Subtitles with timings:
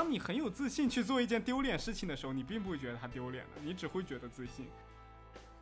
[0.00, 4.64] 当你很有自信去做一件丢脸事情的时候，你并不会觉得他丢脸的，你只会觉得自信。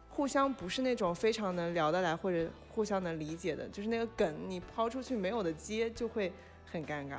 [0.08, 6.32] 互相不是那种非常能聊得来或者互相能理解的，就是那个梗你抛出去没有的接，就会
[6.70, 7.18] 很尴尬。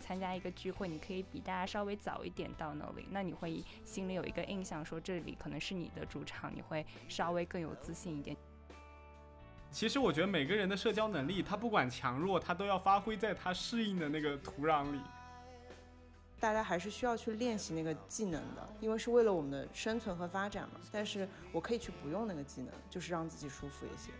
[0.00, 8.36] 参加一个聚会，你可以比大家稍微早一点到那里，那你会心里有一个印象，说这里可能是你的主场，你会稍微更有自信一点。
[9.70, 14.98] 其实我觉得每个人的社交能力，他不管强弱，他都要发挥在他适应的那个土壤里。
[16.40, 20.80] 大家还是需要去练习那个技能的，因为是为了我们的生存和发展嘛。
[20.90, 24.10] 但是我可以去不用那个技能，就是让自己舒服一些。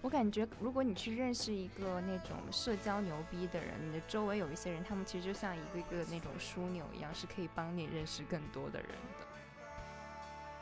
[0.00, 9.26] 我感觉，如果你去认识一个那种社交牛逼的人，你的周围有一些人，他们其实就像一个一个那种枢纽一样，是可以帮你认识更多的人的。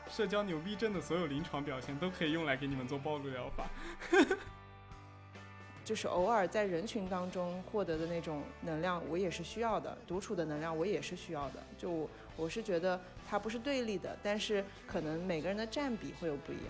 [0.09, 3.67] 社交牛逼症的所有临床表现都可以用来给你们做暴露疗法。
[5.87, 11.63] 就是偶尔在人群当中获得的那种能量，我也是需要的；独处的能量，我也是需要的。
[11.77, 16.65] 就我是觉得它不是对立的，但是可能每个人的占比会有不一样。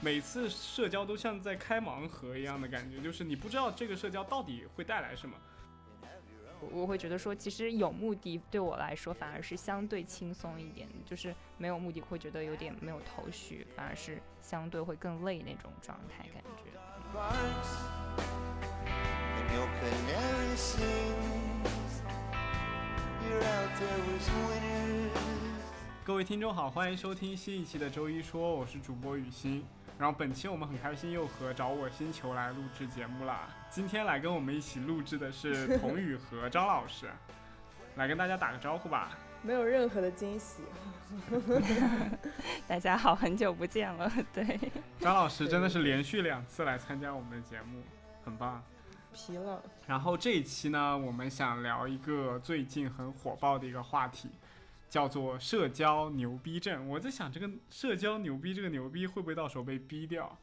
[0.00, 5.36] 每次社交都像在开盲盒一样的感觉，就是你不知道这个社交到底会带来什么。
[6.72, 16.76] 我会觉得说，其实有目的对我来说反而是相对轻松一点，就是没有目的会觉得有点没有头绪，反而是相对会更累那种状态感觉。
[26.04, 29.64] 各位听众好，欢迎收听新一期的周一说，我是主播雨欣。
[29.98, 33.48] 然后本期我们很开心又和找我星球来录制节目啦。
[33.70, 37.10] 今天来跟我们一起录制的是童宇和张老师，
[37.96, 39.10] 来跟大家打个招呼吧。
[39.46, 40.62] 没有任何的惊喜。
[42.66, 44.10] 大家好，很久不见了。
[44.34, 44.58] 对，
[44.98, 47.80] 张老师真的是连续两次来参加我们的节目，
[48.24, 48.60] 很棒。
[49.14, 49.62] 疲了。
[49.86, 54.28] 然后这一期呢，我们想聊一个最近很火爆的一个话题。
[54.88, 60.38] 叫做社交牛逼症，我在想这个社交牛逼这个牛逼会不会到时候被逼掉？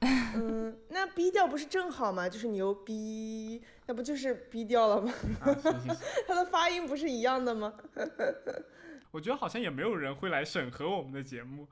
[0.34, 2.28] 嗯，那逼调不是正好吗？
[2.28, 5.12] 就是牛逼，那不就是逼调了吗？
[6.26, 7.74] 它的发音不是一样的吗？
[9.12, 11.66] 我觉得好像也没有人会来审核我们的节目。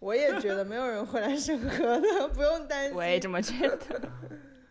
[0.00, 2.94] 我也觉得没有人会来审核的，不用担心。
[2.96, 4.10] 我也这么觉得。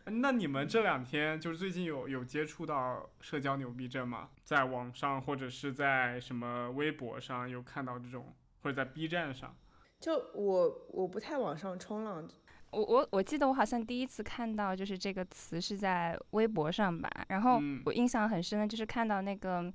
[0.05, 4.29] 那你们这两天就是最近有有接触到社交牛逼症吗？
[4.43, 9.53] 在网上或者是在什么微博上有看到这种，或者在 B 站上？
[9.99, 12.25] 就我我不太往上冲浪，
[12.71, 19.71] 我我我记得我好像第一次看到就是这个词是在微博上吧，然后我印象很深的就是看到那个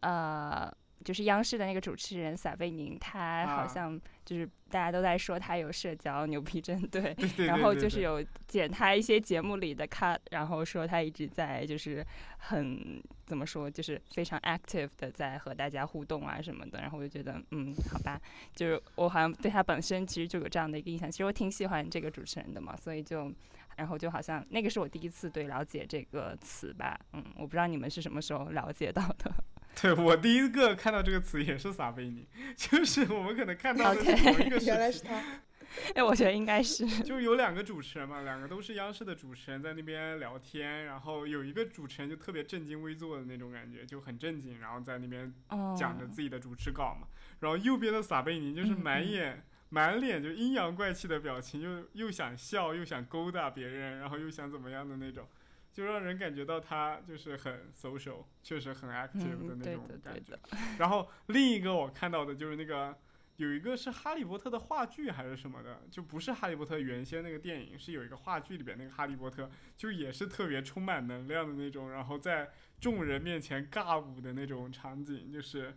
[0.00, 0.72] 呃。
[1.04, 7.14] 就是央视的那个主持人撒贝宁，他好像就是大家都在说他有社交牛逼症， 对，
[7.46, 8.00] 然后就是。
[8.00, 12.02] 有剪他一些节目里的 cut，然后说他一直在就是
[12.38, 18.18] 很怎么说，就是非常 active 的在和大家互动啊什么的，然后我就觉得嗯，好吧，
[18.54, 23.30] 就是我好像对他本身其实就有这样的一个印象，其实我挺喜欢这个主持人的嘛，所以就
[23.76, 29.30] 然后就好像那个是我第一次对了解这个词吧，嗯，我不知道你们是什么时候了解到的。
[29.80, 32.26] 对我第一个看到这个词也是撒贝宁，
[32.56, 35.22] 就是我们可能看到的是同一个原来是他。
[35.94, 45.32] 哎，我觉得应该是，就是有两个主持人嘛，两个都是央视的主持人在那边聊天，然后有一个主持人就特别正襟危坐的那种感觉，就很正经，然后在那边
[45.78, 47.06] 讲着自己的主持稿嘛。
[47.38, 55.24] 然后右边的撒贝宁就是满眼满脸就阴阳怪气的表情，又又想笑又想勾搭别人，然后又想怎么样的那种。
[55.72, 60.38] 就让人感觉到他就是很 social，确实很 active 的那种感觉。
[60.78, 62.96] 然后另一个我看到的就是那个
[63.36, 75.74] 有一个是哈利波特的话剧还是什么的，就不是哈利波特原先那个电影，是有一个话剧里边那个哈利波特，就也是特别充满能量的那种，然后在众人面前尬舞的那种场景，就是。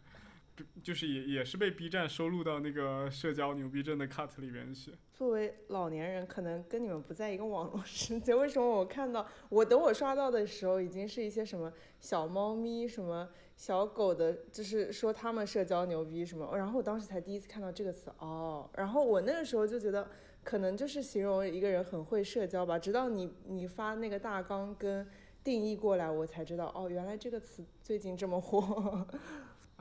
[0.82, 4.94] 就是也也是被 B 站收录到那个社交牛逼症的 cut 里面去。
[5.14, 8.36] 作为老年人，可能跟你们不在一个网络世界。
[8.36, 16.56] 为什么我看到我等我刷到的时候，已经是一些什么小猫咪、什么小狗的，就是说他们社交牛逼什么。
[16.56, 18.70] 然后我当时才第一次看到这个词哦。
[18.76, 20.10] 然后我那个时候就觉得，
[20.44, 22.78] 可能就是形容一个人很会社交吧。
[22.78, 25.08] 直到你你发那个大纲跟
[25.44, 29.08] 定义过来，我才知道哦，原来这个词最近这么火。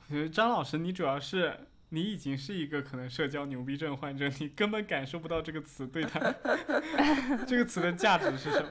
[0.08, 1.54] 我觉得张老师，你主要是
[1.88, 6.20] 你已经是一个可能社交牛逼症患者，你根本感受不到这个词对他
[7.46, 8.68] 这个词的价值是什么。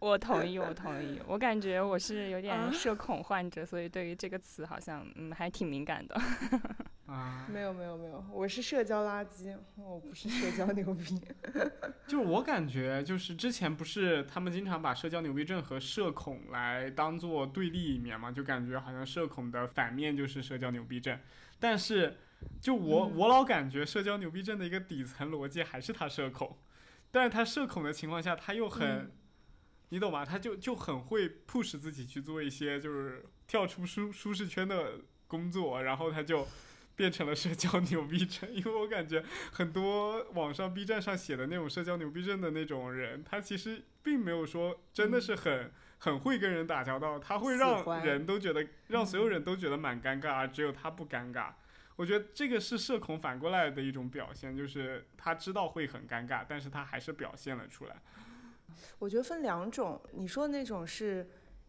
[0.00, 1.20] 我同意，我同意。
[1.26, 6.20] 我感觉我是有点社恐患者，所以对于这个词好像嗯还挺敏感的。
[7.06, 11.18] 啊，没有没有没有，我是社交垃圾，我不是社交牛逼。
[12.06, 21.18] 就我感觉，就是之前不是他们经常把社交牛逼症和社恐来当做对立一面嘛，就感觉好像社恐的反面就是社交牛逼症。
[21.58, 22.18] 但是，
[22.60, 26.58] 就我我老感觉社交牛逼症的一个底层逻辑还是他社恐，
[27.10, 29.10] 但是他社恐的情况下，他又很，
[29.90, 30.24] 你懂吗？
[30.24, 36.46] 他就就很会 push 自己去做一些就是跳出舒舒适圈的工作，然后他就。
[36.98, 51.52] 变成了社交牛逼症，因为我感觉很多网上 B 站上写的那种社交牛逼症的那种人，他其实并没有说真的是很很会跟人打交道，他会让人都觉得让所有人都觉得蛮尴尬，而只有他不尴尬。
[51.94, 58.02] 我觉得这个是社恐反过来的一种表现，就是他知道会很尴尬，但是他还是表现了出来。
[58.98, 61.26] 我觉得分两种，你说的那种是。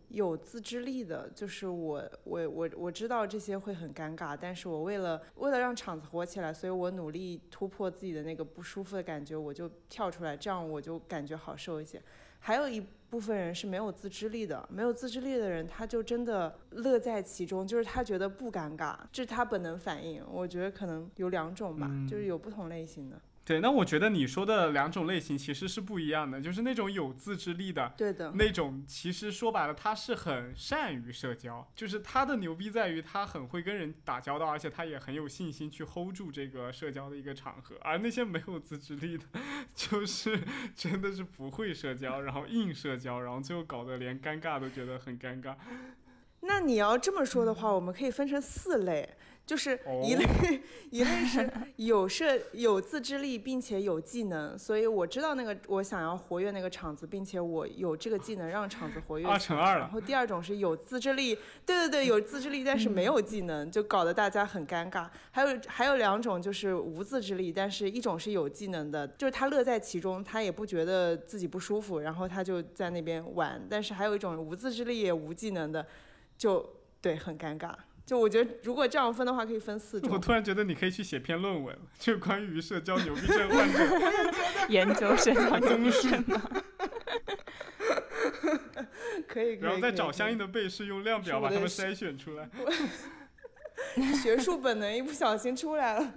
[0.10, 12.01] 有自制力的，就是我，我，我，我知道这些会很尴尬，但是我为了为了让场子火起来，所以我努力突破自己的那个不舒服的感觉，我就跳出来，这样我就感觉好受一些。
[12.40, 12.81] 还有一
[13.12, 20.24] 部分人是没有自制力的，没有自制力的人，他就真的乐在其中，就是他觉得不尴尬，这是他本能反应。
[20.28, 23.22] 我觉得可能有两种吧，就是有不同类型的。
[23.50, 37.75] 对，那我觉得你说的两种类型其实是不一样的，就是那种有自制力的，对的，那种其实说白了，他是很善于社交，就是他的牛逼在于他很会跟人打交道，而且他也很有信心去 hold 住这个社交的一个场合。
[37.81, 39.24] 而那些没有自制力的，
[39.74, 40.40] 就是
[40.75, 45.56] 真的是不会社交，然后硬社交，然后最后搞得连尴尬都觉得很尴尬。
[46.42, 49.16] 那你要这么说的话，我们可以分成四类。
[49.50, 50.62] 就是一类，
[50.92, 59.25] 一类是有设有自制力，并且有技能，所以我知道那个我想要活跃那个场子，并且我有这个技能让场子活跃。
[59.25, 61.34] 二乘二然后第二种是有自制力，
[61.66, 65.07] 对对对，有自制力，但是没有技能，就搞得大家很尴尬。
[65.31, 73.66] 还有还有两种就是无自制力，但是一种是有技能的，就是他乐在其中，他也不觉得自己不舒服，然后他就在那边玩。
[73.68, 75.84] 但是还有一种无自制力也无技能的，
[76.38, 76.69] 就
[77.02, 77.74] 对很尴尬。
[78.09, 80.09] 就我觉得，如果这样分的话，可以分四种。
[80.11, 83.79] 我突然觉得你可以去写篇论文，就关于社交牛逼症患者
[84.67, 86.41] 研究社交牛逼症吗？
[89.27, 92.50] 可以，然后再找相应的被试，用量表把他们筛选出来。
[94.23, 96.11] 学术本能一不小心出来了。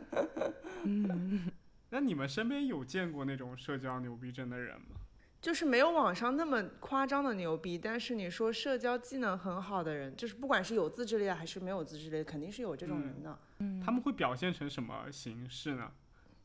[0.84, 1.42] 嗯，
[1.90, 4.96] 那你们身边有见过那种社交牛逼症的人吗？
[5.42, 13.36] 就是没有网上那么夸张的牛逼，但是你说社交技能很好的人，就是不管是有自制力还是没有自制力，肯定是有这种人的。
[13.58, 15.90] 嗯，他们会表现成什么形式呢？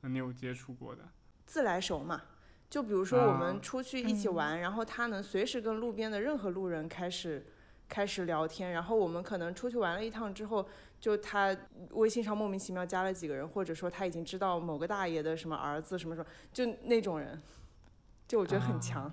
[0.02, 1.04] 你有接触过的？
[1.46, 2.24] 自来熟嘛，
[2.72, 7.46] 就比如说我们出去一起玩，然后他能随时跟路边的任何路人开始
[7.88, 10.68] 开始聊天，然后我们可能出去玩了一趟之后，
[11.00, 11.56] 就他
[11.92, 17.40] 微信上莫名其妙加了几个人，或者说他已经知道某个大爷的什么儿子什么什么，就那种人。
[18.28, 19.10] 就我觉得很强，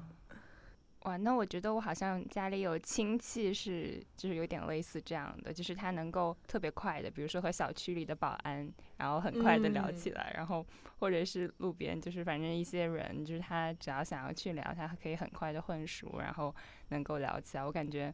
[1.02, 1.16] 哇！
[1.16, 10.66] 那我觉得我好像家里有亲戚是，就是有点类似这样的，就是他能够特别快的，比如说和小区里的保安，然后很快的聊起来，然后
[10.98, 16.52] 或者是路边，就是反正一些人，就是他只要想要去聊，他可以很快的混熟，然后
[16.88, 17.64] 能够聊起来。
[17.64, 18.12] 我感觉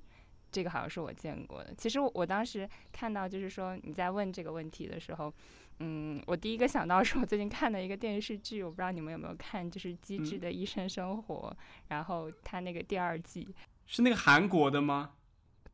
[0.53, 1.75] 这个好像是我见过的。
[1.77, 5.33] 其实我当时看到，就是说你在问这个问题的时候。
[5.83, 11.57] 嗯，我第一个想到是我最近看的一个电视剧，我不知道你们有没有看，就是《机智的医生生活》，
[11.89, 13.49] 然后它那个第二季
[13.87, 15.13] 是那个韩国的吗？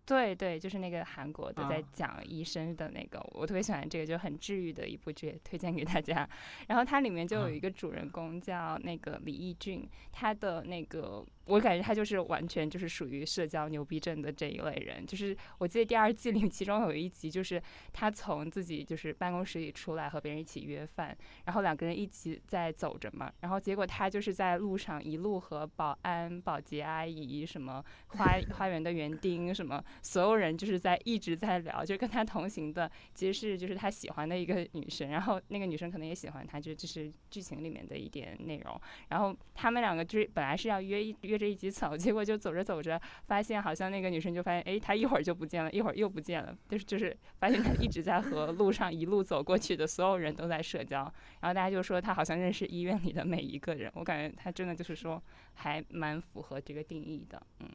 [0.07, 6.27] 对对，就是那个韩国的，在讲医生的那个，我特别喜欢这个，就很治愈的一部剧，推荐给大家。
[6.69, 11.27] 然后它里面就有一个主人公叫那个李义俊，他的那个。
[11.47, 15.07] 我感觉他就是完全就是属于社交牛逼症的这一类人。
[15.07, 38.81] 就是我记得第二季里，其中有一集就是他从自己就是办公室里出来和别人一起约饭，然后两个人一起在走着嘛，然后结果他就是在路上一路和保安、保洁阿姨、什么花花园的园丁什么所有人就是在一直在聊，就是跟他同行的其实是就是他喜欢的一个女生，然后那个女生可能也喜欢他，就这是剧情里面的一点内容。
[39.11, 41.37] 然后他们两个就是本来是要约一约。
[41.37, 51.01] 着一起走，结果就走着走着，发现好像那个女生就发现，哎，她一会儿就不见了，一会儿又不见了，就是就是发现她一直在和路上一路走过去的所有人都在社交，
[51.41, 55.23] 然后大家就说她好像认识医院里的每一个人，我感觉她真的就是说
[55.53, 57.69] 还蛮符合这个定义的，嗯，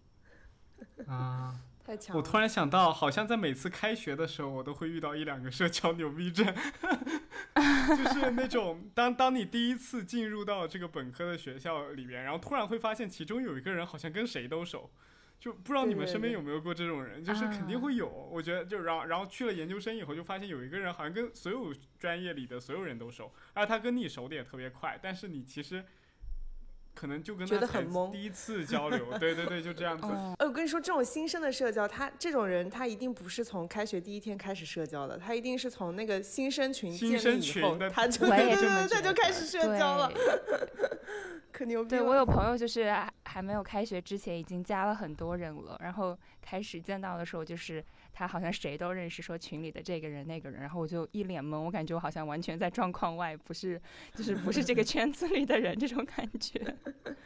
[1.05, 1.61] 啊。
[1.85, 2.15] 太强！
[2.15, 6.45] 我突然想到，好像在每次开学的时候，我都会遇到一两个社交牛逼症，
[7.55, 14.89] 就是那种当当你第一次进入到这个本科的学校里边，然后突然会发现其中有一个人好像跟谁都熟，
[15.39, 18.07] 就不知道你们身边有没有过这种人，就是肯定会有。
[18.07, 25.83] 我觉得就然后然后去了研究生以后，就发现有一个人好像跟所有专业里的所有人都熟，而他跟你熟的也特别快，但是你其实。
[26.93, 30.07] 可能就跟觉得很懵，第一次交流， 对对对，就这样子。
[30.07, 40.11] 呃，我跟你说，这种新生的社交，他这种人，他一定不是从开学第一天开始社交的，他一定是从那个新生群建立以后，他就 他就开始社交了。
[41.51, 41.89] 可牛逼！
[41.89, 42.93] 对我有朋友就是
[43.25, 47.83] 还没有开学之前已经加了很多人了，然后开始见到的时候就是。
[48.13, 53.81] 他好像谁都认识，说群里的这个人那个人，然后我就一脸懵，我感觉我好像完全在状况外，不是，
[54.13, 56.77] 就是不是这个圈子里的人，这种感觉。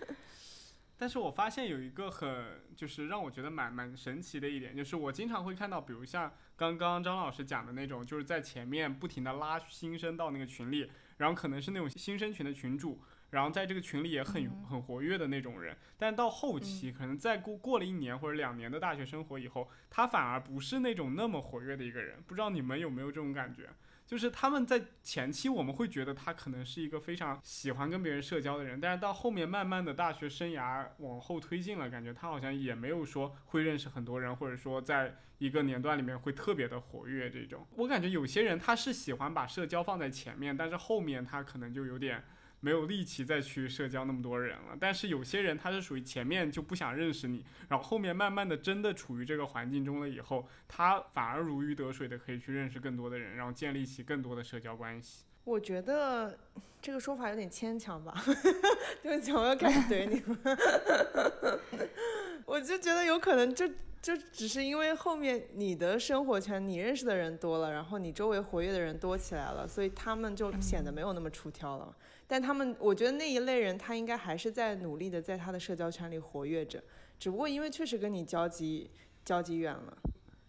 [0.97, 13.01] 但是我发现有一个很，就是让我觉得蛮蛮神奇的一点，就是我经常会看到，比如像刚刚张老师讲的那种，就是在前面不停的拉新生到那个群里，然后可能是那种新生群的群主。
[13.31, 22.21] 然后在这个群里也很很活跃的那种人，但到后期可能再过过了一年或者两年的大学生活以后，他反而不是那种那么活跃的一个人。
[22.25, 23.69] 不知道你们有没有这种感觉？
[24.05, 37.65] 就是他们在前期我们会觉得他可能是一个非常喜欢跟别人社交的人，但是到后面慢慢的大学生涯往后推进了，感觉他好像也没有说会认识很多人，或者说在一个年段里面会特别的活跃这种。
[37.77, 42.23] 我感觉有些人他是喜欢把社交放在前面，但是后面他可能就有点。
[42.65, 55.25] 没有力气再去社交那么多人了，但是有些人他是属于前面就不想认识你，然后后面慢慢的真的处于这个环境中了以后，他反而如鱼得水的可以去认识更多的人，然后建立起更多的社交关系。
[55.43, 56.39] 我觉得
[56.81, 58.11] 这个说法有点牵强吧，
[59.03, 60.57] 对不起，我要开始怼你们。
[62.47, 63.69] 我就觉得有可能就
[64.05, 71.91] 就只是因为后面你的生活圈你认识的人多了，然后你周围活跃的人多起来了，所以他们就显得没有那么出挑了。
[72.27, 76.83] 但他们，我觉得那一类人，他应该还是在努力的在他的社交圈里活跃着，
[77.17, 78.91] 只不过因为确实跟你交集
[79.23, 79.97] 交集远了，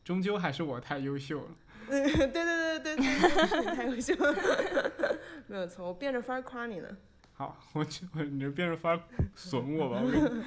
[0.04, 1.48] 终究还是我太优秀了。
[1.88, 4.36] 对 对对对对对，你太优秀了，
[5.48, 6.88] 没有错，我变着法儿夸你呢。
[7.32, 9.00] 好，我就你就变着法儿
[9.34, 10.44] 损我吧，我跟你。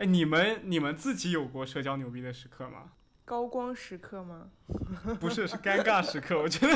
[0.00, 2.92] 哎，你们你们自己有过社交牛逼的时刻吗？
[3.26, 4.48] 高光时刻吗？
[5.20, 6.38] 不是，是尴尬时刻。
[6.40, 6.74] 我觉得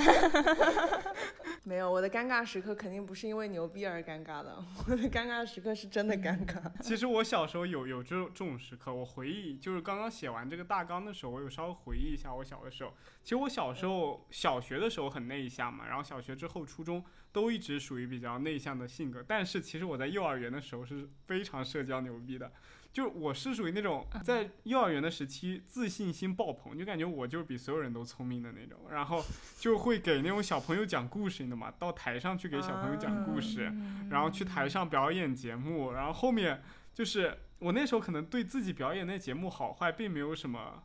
[1.62, 6.58] 没有，我的尴尬时刻肯定不是因为牛逼而尴尬的，我的尴尬时刻是真的尴尬。
[6.80, 12.94] 其实我小时候有有这种这种时刻，我回忆就是刚刚写完这个大纲的时候，我有稍微回忆一下我小的时候。
[13.22, 22.52] 其实我小时候小学的时候很内向嘛，然后小学之后初中都一直属于比较内向的性格，但是其实我在幼儿园的时候是非常社交牛逼的。
[22.92, 29.24] 就我是属于那种在幼儿园的时期自信心爆棚，就感觉我就是比所有人都聪明的那种，然后
[29.60, 31.72] 就会给那种小朋友讲故事，你懂吗？
[31.78, 33.72] 到台上去给小朋友讲故事，
[34.10, 40.82] 然后去台上表演节目，然后后面就是我那时候可能对自己表演那节目好坏并没有什么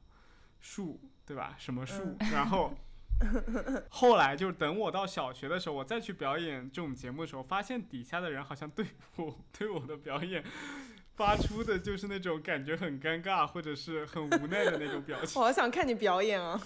[0.62, 1.56] 数，对吧？
[1.58, 2.16] 什么数？
[2.32, 2.78] 然后
[3.90, 10.44] 后来就是等我到小学的时候，我再去表演这种节目的时候，发现底下的人好像对我对我的表演。
[11.16, 15.40] 发出的就是那种感觉很尴尬或者是很无奈的那种表情。
[15.40, 16.60] 我好想看你表演啊！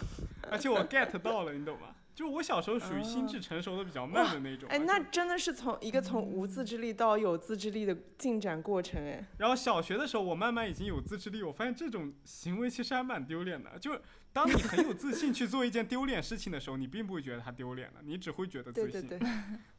[0.49, 1.89] 而且我 get 到了，你懂吗？
[2.19, 4.67] 就我小时候属于心智成熟的比较慢的那种。
[4.69, 9.25] 哎，那真的是从一个从无自制力到有自制力的进展过程哎。
[9.37, 13.79] 然后小学的时候，我慢慢已经有自制力，我发现这种行为其实还蛮丢脸的。
[13.79, 14.01] 就是
[14.33, 19.07] 当你很有自信去做一件丢脸事情的时候，你并不会觉得它丢脸了，你只会觉得自信。
[19.07, 19.29] 对对对。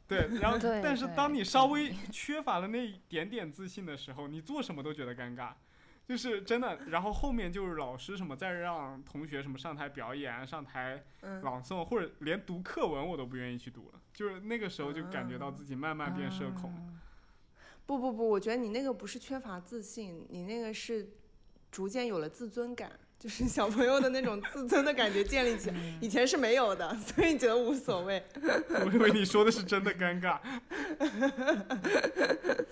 [0.07, 5.53] 对，然后 但是当你稍微缺乏了那一点点自信的时候，你做什么都觉得尴尬，
[6.07, 6.77] 就是真的。
[6.87, 11.03] 然后后面就是老师什么再让同学什么上台表演、上台
[11.43, 13.99] 朗诵，或者连读课文我都不愿意去读了。
[14.13, 16.73] 就是那个时候就感觉到自己慢慢变社恐。
[17.85, 21.09] 不不不，我觉得你那个不是缺乏自信，你那个是
[21.71, 22.91] 逐渐有了自尊感。
[23.19, 28.23] 就是小朋友的那种自尊的感觉建立起来， 以前是没有的，所以觉得无所谓。
[28.83, 30.39] 我以为你说的是真的尴尬。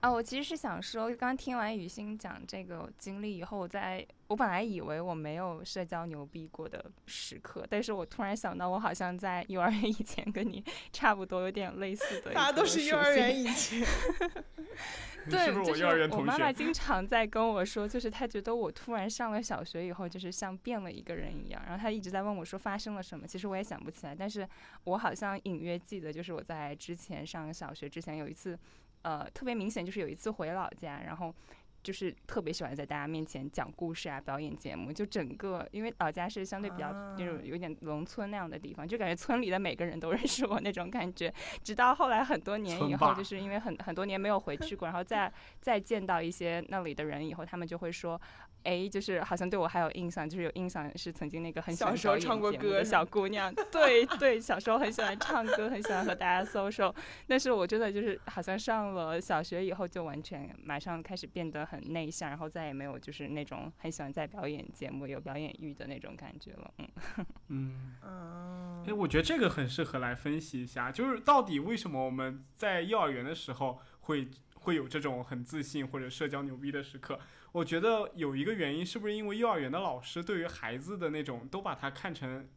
[0.00, 12.32] 啊，我其实是想说，刚听完雨欣讲这个经历以后，我在我本来以为我没有社交牛逼过的时刻，但是我突然想到，我好像在幼儿园以前跟你 差不多，有点类似的。
[12.32, 13.86] 大家都 是幼儿园以前。
[15.28, 21.62] 对，就是我妈妈经常在跟我说，就是她觉得我突然上了小学以后，就是像变了一个人一样。
[21.66, 24.48] 然后她一直在问我说发生了什么，其实我也想不起来，但是
[24.84, 28.58] 我好像隐约记得，就是我在之前上小学之前有一次，
[29.02, 31.34] 呃，特别明显就是有一次回老家，然后
[31.82, 34.92] 就是特别喜欢在大家面前讲故事啊，表演节目。
[34.92, 41.32] 就整个，因为老家是相对比较那种有点农村那样的地方，就感觉村里的每个人都认识我那种感觉。
[41.62, 48.20] 直到后来很多年以后，就是因为很很多年没有回去过，然后再 再见到一些那里的人以后，他们就会说。
[48.62, 53.50] 哎，就是好像对我还有印象，就是有印象是曾经那个很小时候唱过歌的小姑娘。
[53.72, 56.94] 对对，小时候很喜欢唱歌，很喜欢和大家 social。
[57.26, 66.74] 但是我真的就是好像上了小学以后，就完全马上开始变得很内向，然后再也没有就是那种很喜欢在表演节目有表演欲的那种感觉了。
[66.78, 66.88] 嗯
[67.48, 68.84] 嗯嗯。
[68.88, 77.20] 哎，我觉得这个很适合来分析一下，就是到底为什么我们在幼儿园的时候会会有这种很自信或者社交牛逼的时刻。
[77.52, 82.48] 我觉得有一个原因，是不是因为幼儿园的老师对于孩子的那种，都把他看成，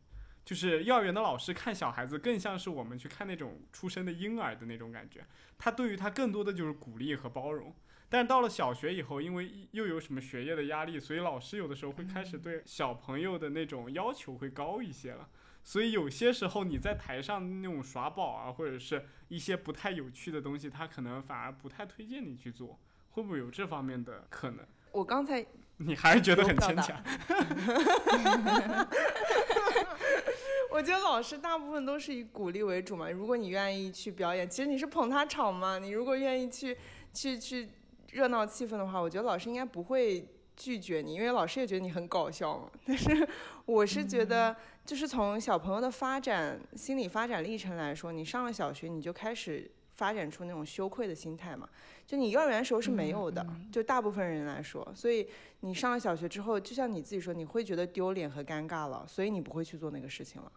[0.45, 5.25] 就是幼儿园的老师看小孩子更像是我们去看那种出生的婴儿的那种感觉，
[5.57, 7.75] 他对于他更多的就是鼓励和包容。
[8.13, 15.27] 但到了小学以后，因为又有什么学业的压力，所以老师有的时候会开始对小朋友的那种要求会高一些了。
[15.63, 22.79] 所以有些时候你在台上那种耍宝啊，或者是一些不太有趣的东西，他可能反而不太推荐你去做，
[23.09, 24.63] 会不会有这方面的可能？
[24.91, 25.43] 我刚才，
[25.77, 27.01] 你还是觉得很牵强。
[30.69, 33.09] 我觉得老师大部分都是以鼓励为主嘛。
[33.09, 35.79] 如果你愿意去表演，其实你是捧他场嘛。
[35.79, 36.77] 你如果愿意去
[37.11, 37.69] 去去
[38.13, 42.69] 热闹气氛的话，我觉得老师应该不会拒绝你，因为老师也觉得你很搞笑嘛。
[42.85, 43.27] 但是
[43.65, 44.55] 我是觉得，
[44.85, 51.67] 就是从小朋友的发展心理发展历程来说，你上了小学你就开始发展出那种羞愧的心态嘛。
[52.05, 55.27] 就你幼儿园时候是没有的，就大部分人来说，所以
[55.61, 60.51] 你上了小学之后，就像你自己说，你会觉得丢脸和尴尬了，所以你不会去做那个事情了。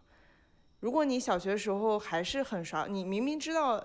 [0.81, 3.83] 如果你小学时候还是很少，你明明知道，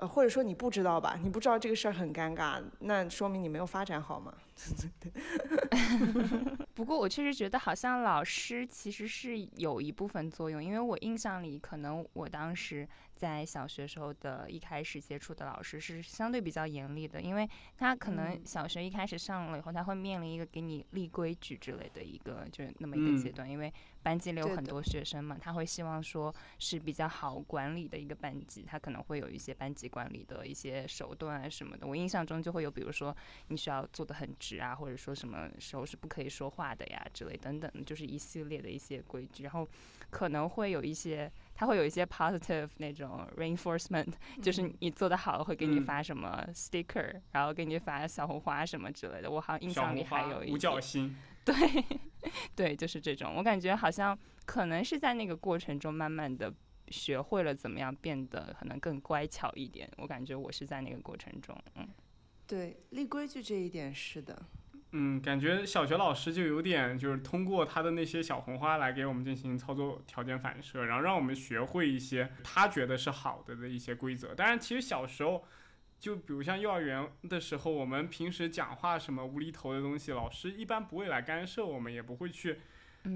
[0.00, 4.32] 呃，或者说你不知道吧，你不知道这个事儿很尴尬，那说明你没有发展好嘛。
[6.74, 12.88] 不过我确实觉得，好像老师其实是有一部分作用，因为我印象里，可能我当时。
[13.20, 23.70] 在小学时候的一开始接触的老师是相对比较严厉的，因为他可能小学一开始上了以后，他会面临一个给你立规矩之类的一个就是那么一个阶段，因为
[24.02, 31.86] 班级里有很多学生嘛，他会希望说是比较好管理的一个班级，他可能会有一些班级管理的一些手段啊什么的。
[31.86, 33.14] 我印象中就会有，比如说
[33.48, 39.68] 你需要做的很直啊，或者说什么时候是不可以说话的呀之类等等，就是一系列的一些规矩，然后
[40.10, 41.30] 可能会有一些。
[41.52, 44.10] 他会有一些 positive 那种 reinforcement，
[44.40, 49.30] 就是你做的好会给你发什么 sticker，然后给你发小红花什么之类的。
[49.30, 51.14] 我好像印象里还有一五角星。
[51.52, 52.00] 对，
[52.54, 53.34] 对，就是这种。
[53.36, 56.52] 我感觉好像可能是在那个过程中慢慢的
[56.88, 59.90] 学会了怎么样变得可能更乖巧一点。
[59.98, 61.88] 我感觉我是在那个过程中，嗯，
[62.46, 64.42] 对，立规矩这一点是的。
[64.92, 74.34] 嗯，感觉小学老师就有点就是通过他的那些小红花来给我们进行操作条件反射，然后让我们学会一些他觉得是好的的一些规则。
[74.34, 75.44] 当然，其实小时候，
[76.00, 82.58] 就比如像幼儿园的时候，我们平时讲话什么无厘头的东西，老师一般不会来干涉我们，也不会去，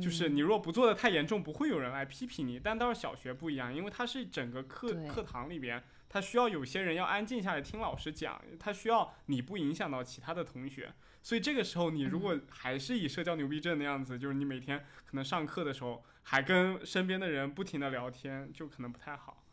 [0.03, 2.61] 就是你若不做的太严重，不会有人来批评你。
[2.62, 10.92] 但到了小学不一样，因为它是整个课课堂里边，他需要有些人要安静下来听老师讲，他需要你不影响到其他的同学。
[11.23, 19.43] 所以这个时候，你如果还是以社交牛逼症的样子，就是你每天可能上课的时候还跟身边的人不停的聊天，就可能不太好。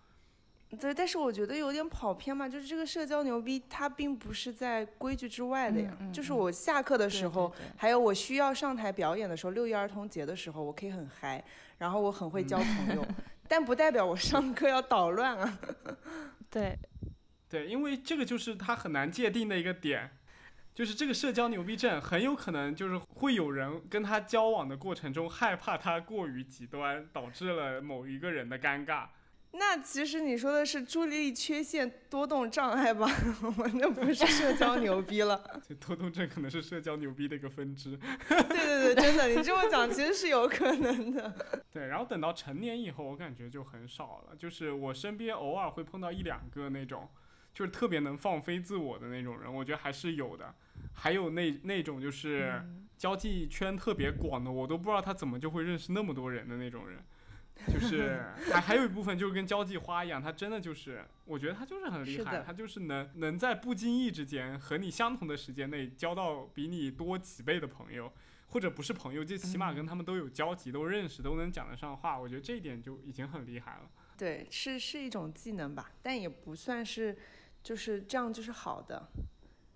[0.80, 5.92] 对，但是我觉得有点跑偏嘛，就是这个社交牛逼，它并不是在规矩之外的呀。
[6.14, 11.44] 就是我下课的时候，还有我需要上台表演的时候，六一儿童节的时候，我可以很嗨，
[11.78, 13.06] 然后我很会交朋友，
[13.48, 15.60] 但不代表我上课要捣乱啊。
[16.50, 16.78] 对，
[17.50, 20.10] 对，因为这个就是他很难界定的一个点。
[20.74, 29.06] 就是这个社交牛逼症，很有可能就是会有人跟他交往的过程中害怕他过于极端，导致了某一个人的尴尬。
[29.54, 33.06] 那其实你说的是注意力缺陷多动障碍吧？
[33.58, 35.44] 我那不是社交牛逼了。
[35.68, 37.98] 这多动症可能是社交牛逼的一个分支。
[38.28, 41.34] 对对对，真的，你这么讲其实是有可能的。
[41.72, 44.36] 对，然后等到成年以后，我感觉就很少了。
[44.38, 47.08] 就是我身边偶尔会碰到一两个那种。
[47.54, 50.56] 就是特别能放飞自我的那种人，我觉得还是有的。
[50.94, 52.64] 还有那那种就是
[52.98, 57.00] 交际圈特别广的，我都不知道他怎么就会认识那么多人的那种人。
[57.71, 68.12] 就是还还有一部分就是跟交际花一样，他真的就是，我觉得他就是很厉害，他就是能能在不经意之间和你相同的时间内交到比你多几倍的朋友，
[68.47, 72.19] 或者不是朋友，就起码跟他们都有交集，都认识，都能讲得上话。
[72.19, 73.89] 我觉得这一点就已经很厉害了。
[74.17, 77.17] 对，是是一种技能吧，但也不算是。
[77.63, 79.08] 就是这样，就是好的。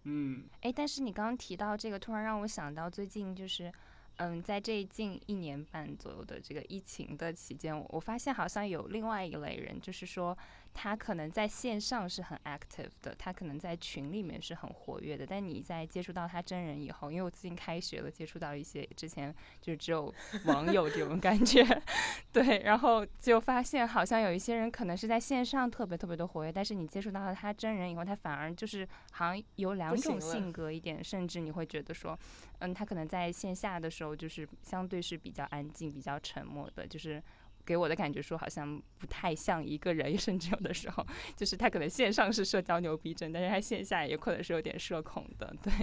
[0.06, 3.72] 嗯，哎，但是你刚刚提到这个，突然让我想到最近就是。
[4.18, 10.38] 嗯，在这近一年半左右的这个疫情的期间，我发现好像有另外一类人，就是说。
[10.78, 15.26] 他可能在线上是很 active 的，他可能在群里面是很活跃的。
[15.26, 21.66] 但你在接触到他真人以后，因为我最近开学了，接触到一些之前就是只有网友这种感觉，
[22.34, 32.20] 对，然后就发现好像有一些人可能是在线上特别特别的活跃，但是你接触到了他真人以后，他反而就是好像有两种性格一点，甚至你会觉得说，
[32.60, 37.24] 嗯，他可能在线下的时候就是相对是比较安静、比较沉默的，就是。
[37.66, 45.74] 给我的感觉说好像不太像一个人，甚至有的时候就是他可能线上是社交牛逼症，但是他线下也可能是有点社恐的，对。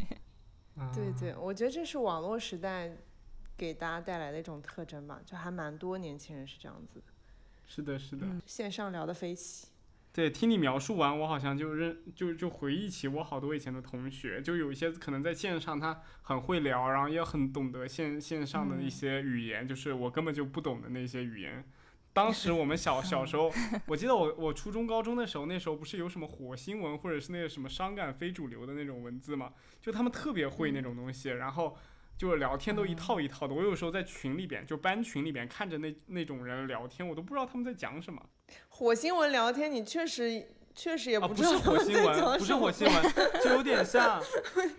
[0.94, 2.90] 对对，我觉得这是网络时代
[3.58, 7.04] 给大家带来的一种特征吧，就还蛮多年轻人是这样子的。
[7.66, 8.26] 是的，是的。
[8.46, 9.68] 线上聊的飞起。
[10.14, 21.64] 对，听你描述完，我好像就认就就回忆起我好多以前的同学，就有一些可能在线上他很会聊，然后也很懂得线线上的一些语言，就是我根本就不懂的那些语言。
[22.12, 23.50] 当时我们小小时候，
[23.88, 29.54] 我记得我我初中高中的时候，那时候不是有什么火星文或者是那个什么伤感非主流的那种文字嘛？
[29.80, 31.74] 就他们特别会那种东西，然后
[32.16, 33.54] 就是聊天都一套一套的。
[33.54, 38.22] 我有时候在群里边，就班群里边看着那那种人聊天，我都不知道他们在讲什么。
[38.68, 43.02] 火星文聊天，你确实确实也不不是火星文，不是火星文，
[43.42, 44.22] 就有点像，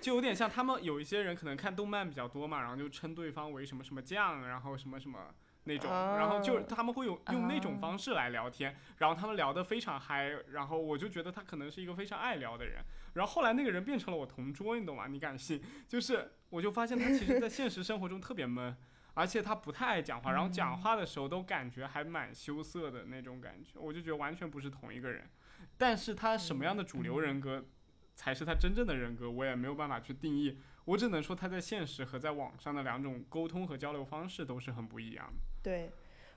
[0.02, 5.19] 就有点像他们有一些人可能看动漫比较多嘛，然后就称对方为什么什么酱，然后什么什么
[5.65, 15.08] 那种，然后就他们会有用那种方式来聊天，然后他们聊得非常嗨，然后我就觉得他可能是一个非常爱聊的人，然后后来那个人变成了我同桌，你懂吗？
[15.08, 15.62] 你敢信？
[15.88, 18.76] 就是我就发现他其实在现实生活中特别闷。
[19.15, 25.30] 而且他不太爱讲话，然后讲话的时候都感觉还蛮羞涩的那种感觉，我就觉得完全不是同一个人。
[25.78, 27.63] 但是他什么样的主流人格
[28.15, 30.58] 才是他真正的人格，我也没有办法去定义。
[30.86, 35.52] 我只能说他在现实和在网上的两种沟通和交流方式都是很不一样的。
[35.63, 35.89] 对。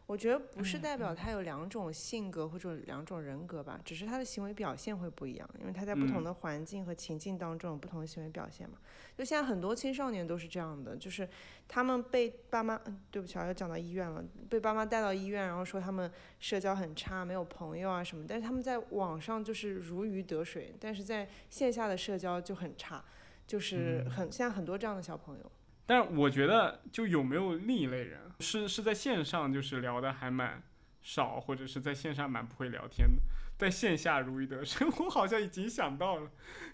[0.08, 8.78] 我觉得不是代表他有两种性格或者两种人格吧，只是他的行为表现会不一样，因为他在不同的环境和情境当中有不同的行为表现嘛。
[9.18, 11.28] 就现在很多青少年都是这样的，就是
[11.66, 16.08] 他们被爸妈，嗯，对不起啊，要讲到医院了，被爸妈带到医院，然后说他们
[16.38, 23.04] 社交很差，没有朋友啊什么，但是他们在网上就是如鱼得水，但是在线下的社交就很差，
[23.44, 25.50] 就是很现在很多这样的小朋友。
[25.86, 30.62] 但我觉得，就有没有另一类人，是是在线上就是聊的还蛮
[31.00, 33.22] 少，或者是在线上蛮不会聊天的，
[33.56, 34.86] 在线下如鱼得水。
[34.98, 36.30] 我好像已经想到了，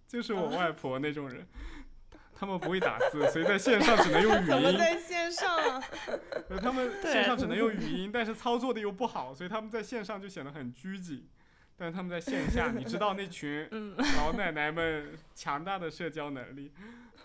[0.09, 1.47] 就是我外婆那种人，
[2.35, 4.47] 他们不会打字，所以在线上只能用语音。
[4.49, 5.83] 怎么在线上？
[6.63, 11.29] 他们线上只能用语音，但是操作的又不好，所以他们在线上就显得很拘谨。
[11.77, 13.69] 但是他们在线下，你知道那群
[14.17, 16.73] 老奶奶们强大的社交能力。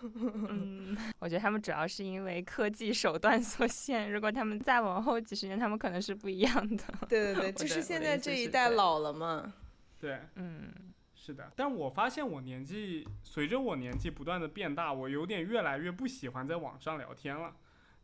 [0.00, 4.12] 嗯，我觉得他们主要是因为科技手段所限。
[4.12, 6.84] 如果他们再往后几十年，他们可能是不一样的。
[7.08, 9.52] 对对对， 就是现在这一代老了嘛。
[9.98, 10.72] 对，嗯，
[11.16, 11.50] 是的。
[11.56, 17.56] 但我发现我年纪随着我年纪不断的变大，我有点越来越不喜欢在网上聊天了。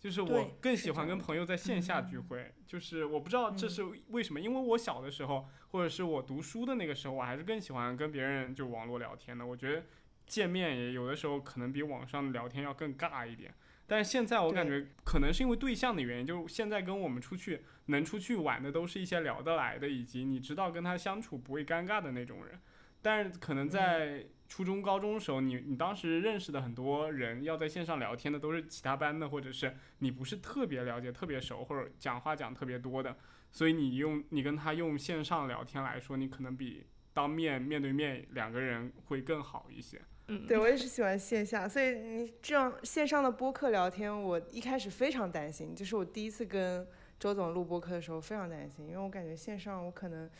[0.05, 2.53] 就是我更喜欢跟朋友在线下聚会。
[2.67, 9.45] 就是我不知道这是为什么，因为我小的时候或者是我读书的那个时候，我还是更喜欢跟别人就网络聊天的。
[9.45, 9.83] 我觉得。
[10.27, 13.53] 见面也有的时候可能比网上聊天要更尬一点，
[13.87, 22.59] 但是现在我感觉可能是因为对象的原因，就现在跟我们出去能出去玩的都是一些聊得来的，以及你知道跟他相处不会尴尬的那种人。
[23.03, 33.17] 但是可能在初中、高中的时候，你你当时认识的很多人要在线上聊天的都是其他班的，或者是你不是特别了解、特别熟，或者讲话讲特别多的，
[33.51, 40.01] 所以你用你跟他用线上聊天来说，你可能比当面面对面两个人会更好一些。
[40.29, 46.87] 嗯，对我也是喜欢线下，所以你这样线上的播客聊天，我一开始非常担心，就是我第一次跟
[47.19, 50.31] 周总录播客的时候非常担心，因为我感觉线上我可能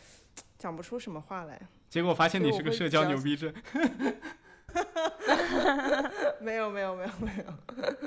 [0.57, 1.59] 讲不出什么话来。
[1.95, 3.53] 结果发现你是个社交牛逼症。
[6.41, 7.53] 没有没有没有没有，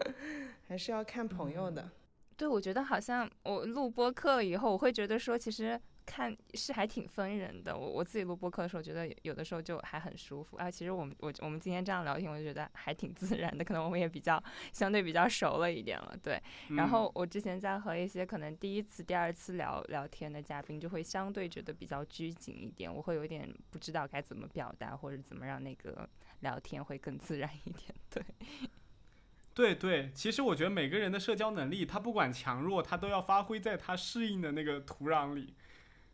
[0.69, 1.89] 还是要看朋友的。
[2.37, 5.81] 对，我觉得好像我录播客以后，我会觉得说其实。
[6.09, 10.71] 看是还挺分人的，我我自己录播客的时候，觉得有的时候就还很舒服啊。
[10.71, 14.43] 其实我们我我们今天这样聊天，我就觉得还挺自然的，可能我们也比较
[14.73, 16.43] 相对比较熟了一点了，对。
[16.71, 26.09] 然后我之前在和一些可能第一次、第二次聊聊天的嘉宾，就会相对觉得比较拘谨一点，我会有点不知道该怎么表达，或者怎么让那个
[26.41, 28.23] 聊天会更自然一点，对。
[29.55, 35.53] 对对，其实我觉得每个人的社交能力，他不管强弱，他都要发挥在他适应的那个土壤里。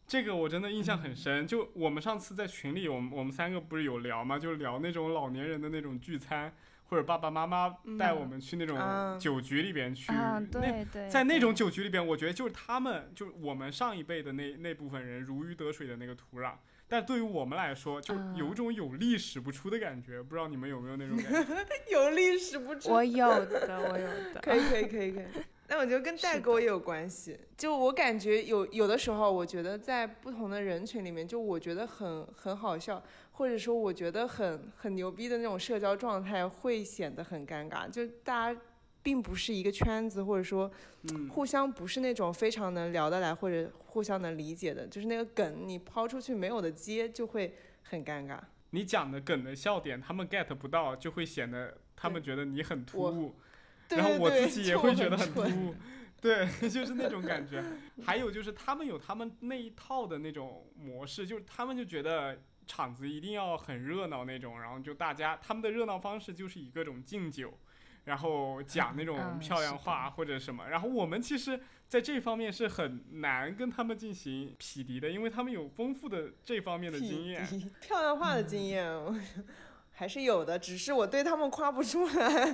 [0.06, 1.46] 这个我真的印象很深。
[1.46, 4.38] 就我们上次在群里，我们我们三个不是有聊吗？
[4.38, 6.52] 就聊那种老年人的那种聚餐，
[6.88, 8.78] 或者爸爸妈妈带我们去那种
[9.18, 10.12] 酒局里边去。
[10.52, 16.52] 对对在那种酒局里边，我觉得就是他们，就是我们上一辈的那那部分人如鱼得水的那个土壤。
[16.86, 20.22] 但对于我们来说，就有一种有力使不出的感觉。
[20.22, 21.66] 不知道你们有没有那种感觉？
[21.90, 22.92] 有力使不出。
[22.92, 24.40] 我有的，我有的。
[24.44, 25.24] 可以，可以，可以，可以。
[25.74, 27.36] 但我觉得跟代沟也有关系。
[27.58, 37.90] 就我感觉有有的时候，我觉得在不同的人群里面，就我觉得很很好笑，或者说我觉得很很牛逼的那种社交状态，会显得很尴尬。
[37.90, 38.60] 就大家
[39.02, 40.70] 并不是一个圈子，或者说，
[41.30, 48.38] 互相不是那种非常能聊得来或者互相能理解的，就是那个梗你抛出去没有的接，就会很尴尬。
[48.70, 53.34] 你讲的梗的笑点，他们 get 不到，就会显得他们觉得你很突兀。
[53.90, 55.74] 然后我自己也会觉得很突兀，
[56.20, 57.62] 对，就是那种感觉。
[58.02, 67.58] 还有就是他们有他们那一套的那种模式，就是他们就觉得场子一定要很热闹那种，然后就大家他们的热闹方式就是以各种敬酒，
[68.04, 70.68] 然后讲那种漂亮话或者什么。
[70.68, 77.46] 然后我们其实在这方面是很难跟他们进行匹敌的，因为他们有丰富的这方面的经验，
[77.80, 78.84] 漂亮话的经验。
[79.94, 82.52] 还是有的，只是我对他们夸不出来，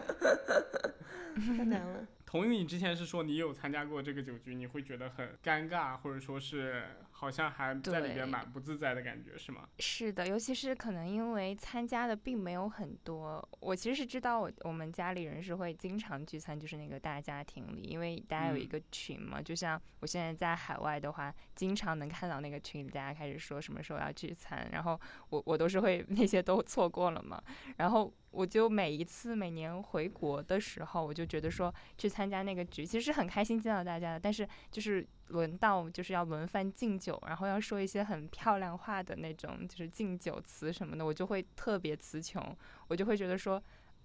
[1.57, 2.07] 太难了。
[2.25, 6.85] 同意你之前是说你有参加过这个酒局，你会觉得很尴尬，或者说是。
[7.21, 9.69] 好像还在里边蛮不自在的感觉，是吗？
[9.79, 13.47] 是的，尤其是可能因为参加的并没有很多。
[13.61, 19.43] 我其实是知道，我我们家里人是会经常聚餐，就是那个大家庭里，因为大家有一个群嘛。
[19.43, 27.39] 就像我现在在海外的话，经常能看到那个群里大家开始说什么时候要聚餐，然后我我都是会 那些都错过了嘛。
[27.77, 35.07] 然后我就每一次每年回国的时候，我就觉得说去参加那个局，其实是很开心见到大家的，但是就是。
[35.31, 42.57] 轮到就是要轮番敬酒，然后要说一些很漂亮话的那种，就是敬酒词什么的，我就会特别词穷，
[42.89, 43.61] 我就会觉得说。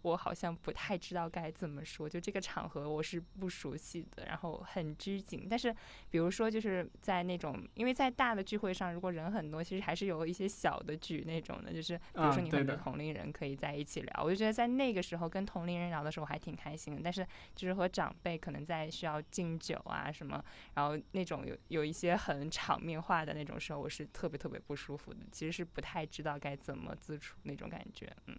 [0.06, 5.48] 我好像不太知道该怎么说，就这个场合我是不熟悉的，然后很拘谨。
[5.50, 5.76] 但是，
[6.12, 14.24] 比如说就是在那种，因为在大的聚会上，如果人很多，其实还是有一些小的局那种的，就是比如说你们的同龄人可以在一起聊。
[14.24, 17.02] 我就觉得在那个时候跟同龄人聊的时候还挺开心的。
[17.04, 20.44] 但是就是和长辈可能在需要敬酒啊什么，
[20.76, 25.22] 然后那种有有一些很场面化的那种时候，我是特别特别不舒服的。
[25.32, 28.38] 其实是不太知道该怎么自处那种感觉，嗯。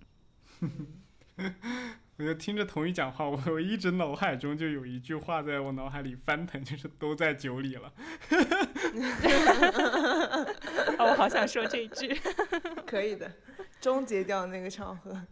[2.18, 7.92] 我就听着童宇讲话，我我一直脑海中就有一句话在我脑海里翻腾，就是都在酒里了。
[10.98, 12.18] 我好想说这一句，
[12.86, 13.30] 可以的，
[13.80, 15.26] 终结掉那个场合。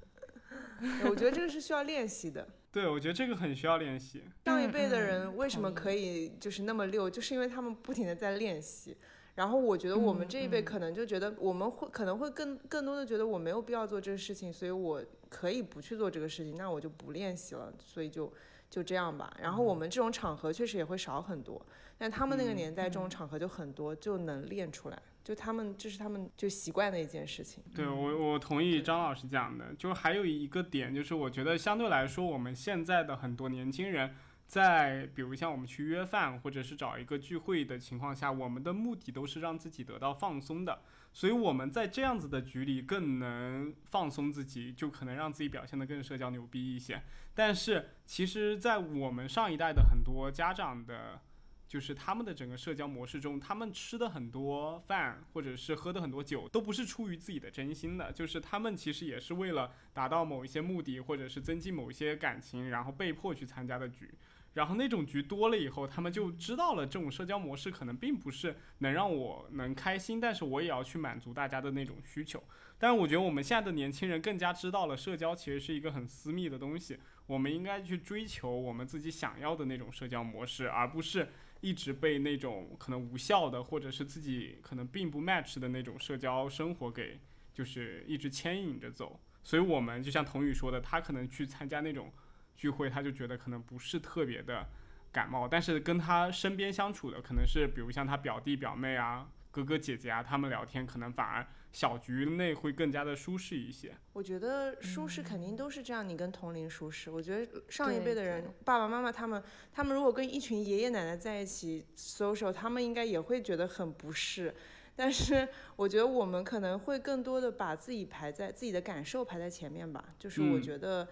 [1.09, 2.47] 我觉得这个是需要练习的。
[2.71, 4.23] 对，我觉得这个很需要练习。
[4.45, 8.95] 上一辈的人为什么可以就是那么溜，就是因为他们不停的在练习。
[9.35, 18.33] 然后我觉得我们这一辈可能就觉得我们会可能会更更多的觉得我没有必要做这个事情，所以我可以不去做这个事情，那我就不练习了，所以就
[18.70, 19.37] 就这样吧。
[19.40, 21.64] 然后我们这种场合确实也会少很多，
[21.99, 25.03] 但他们那个年代这种场合就很多，就能练出来。
[25.25, 27.64] 就他们这是他们就习惯的一件事情。
[27.75, 34.14] 对我我同意张老师讲的，就还有一个点就是我觉得相对来说我们现在的很多年轻人。
[34.55, 40.81] 在比如像我们去约饭或者是找一个聚会的情况下，我们的目的都是让自己得到放松的，
[41.12, 47.03] 所以我们在这样子的局里更能放松自己，就可能让自己表现得更社交牛逼一些。
[47.35, 51.21] 但是其实，在我们上一代的很多家长的，
[51.67, 64.14] 就是他们的整个社交模式中，他们吃的很多饭或者是喝的很多酒，都不是出于自己的真心的，就是他们其实也是为了达到某一些目的，或者是增进某一些感情，然后被迫去参加的局。
[64.55, 72.43] 然后那种局多了以后，他们就知道了这种社交模式可能并不是能让我能开心，但是我也要去满足大家的那种需求。
[72.79, 81.29] 但是我觉得我们现在的年轻人更加知道了社交其实是一个很私密的东西，我们应该去追求我们自己想要的那种社交模式，而不是
[81.61, 87.19] 一直被那种可能无效的或者是自己可能并不 match 的那种社交生活给
[87.53, 89.19] 就是一直牵引着走。
[89.43, 92.12] 所以我们就像童宇说的，他可能去参加那种。
[92.57, 94.67] 聚会，他就觉得可能不是特别的
[95.12, 103.95] 感冒，但是跟他身边相处的，可能是比如像他表弟表妹啊、哥哥姐姐啊，他们聊天可能反而小局内会更加的舒适一些。
[104.12, 107.11] 我觉得舒适肯定都是这样，你跟同龄舒适。
[107.11, 114.55] 我觉得上一辈的人，爸爸妈妈他们，他们如果跟一群爷爷奶奶在一起 social，他们应该也会觉得很不适。
[114.97, 121.09] 但是我觉得我们可能会更多的把自己排在自己的感受排在前面吧，就是我觉得。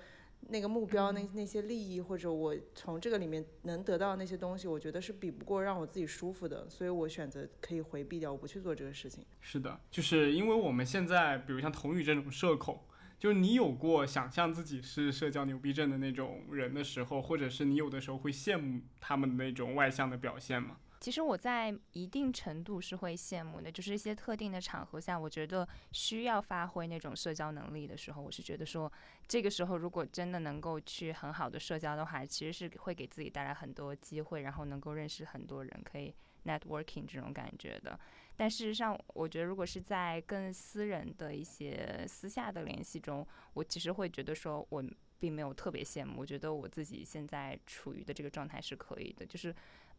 [0.49, 9.25] 那个目标那那些利益，或者我从这个里面能得到那些东西，我觉得是比不过让我自己舒服的，所以我选择可以回避掉，我不去做这个事情。
[9.41, 12.81] 是的，就是因为我们现在，比如像童宇这种社恐，
[13.19, 20.77] 就是你有过想象自己是社交牛逼症的那种人的时候，或者是你有的时候会羡慕他们的那种外向的表现吗？
[21.03, 28.91] 其实我在一定程度是会羡慕的，就是一些特定的场合下，我觉得需要发挥那种社交能力的时候，我是觉得说，
[29.27, 37.99] 这个时候如果真的能够去很好的社交的话，其实是会给自己带来很多机会，然后能够认识很多人，可以 networking 这种感觉的。
[38.37, 44.81] 但事实上，我觉得如果是在更私人的一些私下的联系中，我其实会觉得说我
[45.19, 49.53] 并没有特别羡慕，我觉得我自己现在处于的这个状态是可以的，就是。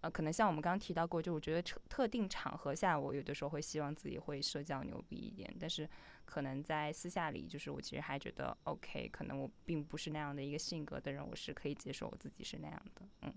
[0.04, 5.90] 呃，可能像我们刚刚提到过，就我觉得特特定场合下，我有的时候会希望自己会社交牛逼一点，但是
[6.26, 13.02] 可能在私下里，就是我其实还觉得 OK，可能我并不是那样的一个性格的人，我是可以接受我自己是那样的。
[13.22, 13.34] 嗯，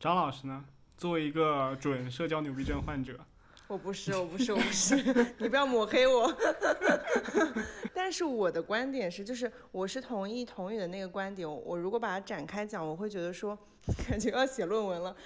[0.00, 0.64] 张老师呢，
[0.96, 3.24] 作为一个准社交牛逼症患者。
[3.66, 4.94] 我不是，我不是，我不是，
[5.38, 6.30] 你不要抹黑我。
[7.94, 11.48] 但是我的观点是，就是我是同意童宇的那个观点。
[11.48, 13.58] 我如果把它展开讲，我会觉得说，
[14.06, 15.16] 感觉要写论文了。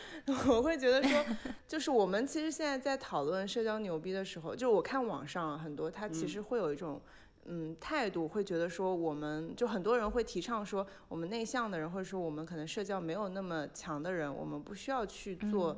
[0.46, 1.24] 我会觉得说，
[1.66, 7.00] 就是我们其实现在在讨论社交牛逼的时候，就我看网上很多，他其实会有一种
[7.46, 15.76] 嗯态度，会觉得说，我们就很多人会提倡说，我们内向的人，或者说我们可能社交没有那么强的人，我们不需要去做。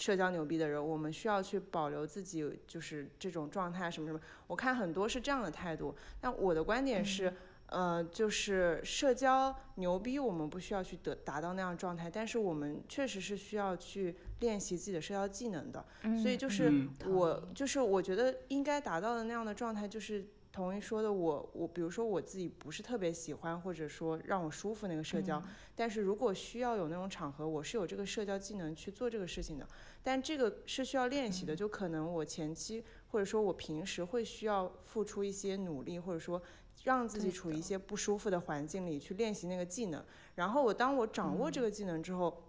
[0.00, 4.18] 社交牛逼的人，我们需要去保留自己就是这种状态什么什么。
[4.46, 7.30] 我看很多是这样的态度，但我的观点是，
[7.66, 15.84] 呃，就是社交牛逼，我们不需要去得达到那样状态，但是我们确实是需要去练习自己的社交技能的。
[16.22, 25.40] 所以就是我就是我觉得应该达到的那样的状态，就是同意说的我我比如说我自己不是特别喜欢或者说让我舒服那个社交，
[25.76, 29.66] 但是如果需要有那种场合，我是有这个社交技能去做这个事情的。
[30.02, 36.42] 但这个是需要练习的，就可能我前期或者说我平时会需要付出一些努力，或者说
[36.82, 40.04] 让自己处于一些不舒服的环境里去练习那个技能。
[40.34, 42.42] 然后我当我掌握这个技能之后，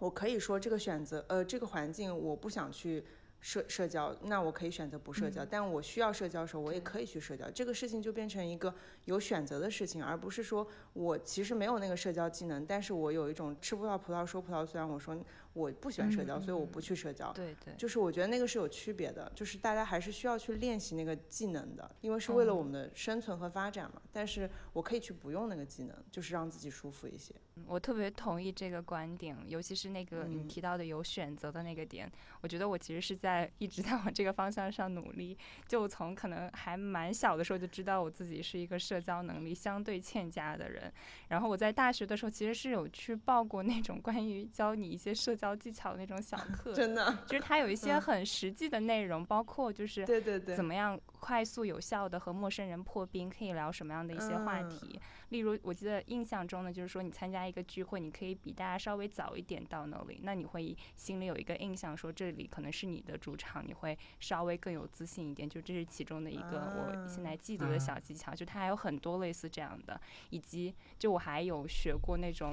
[0.00, 3.02] 我可以说这个选择，呃，这个环境我不想去。
[3.42, 7.50] 社社交，那我可以选择不社交，但我需要社交的时候，我也可以去社交。
[7.50, 8.72] 这个事情就变成一个
[9.06, 14.88] 有选择的事情，而不是说我其实没有那个社交技能，但是我有一种吃不到葡萄说葡萄酸。
[14.88, 15.16] 我说
[15.54, 17.32] 我不喜欢社交，所以我不去社交。
[17.32, 24.00] 对对，就是我觉得那个是有区别的，就是大家还是需要去练习那个技能的，因为是为了我们的生存和发展嘛。
[24.12, 27.34] 但是我可以去不用那个技能，就是让自己舒服一些。
[27.66, 32.10] 我特别同意这个观点，尤其是那个你提到的有选择的那个点，
[32.40, 35.36] 我觉得我其实是在一直在往这个方向上努力。
[35.66, 40.92] 就从可能还蛮小的时候就知道我自己是一个社交能力相对欠佳的人，
[41.28, 54.98] 然后我在大学的时候其实是有去报过那种关于教你一些社交技巧的那种小课， 真的，就是它有一 些很实际的内容，包括就是对对对，怎么样快速有效的和陌生人破冰，可以聊什么样的一些话题。
[55.28, 65.48] 例如，我记得印象中呢，就是说你参加一个聚会，你可以比大家稍微早一点到那里，那你会心里有一个印象，说这里可能是你的主场，你会稍微更有自信一点。
[65.48, 72.52] 就这是其中的一个我现在记得的小技巧，就它还有很多类似这样的，以及就我还有学过那种。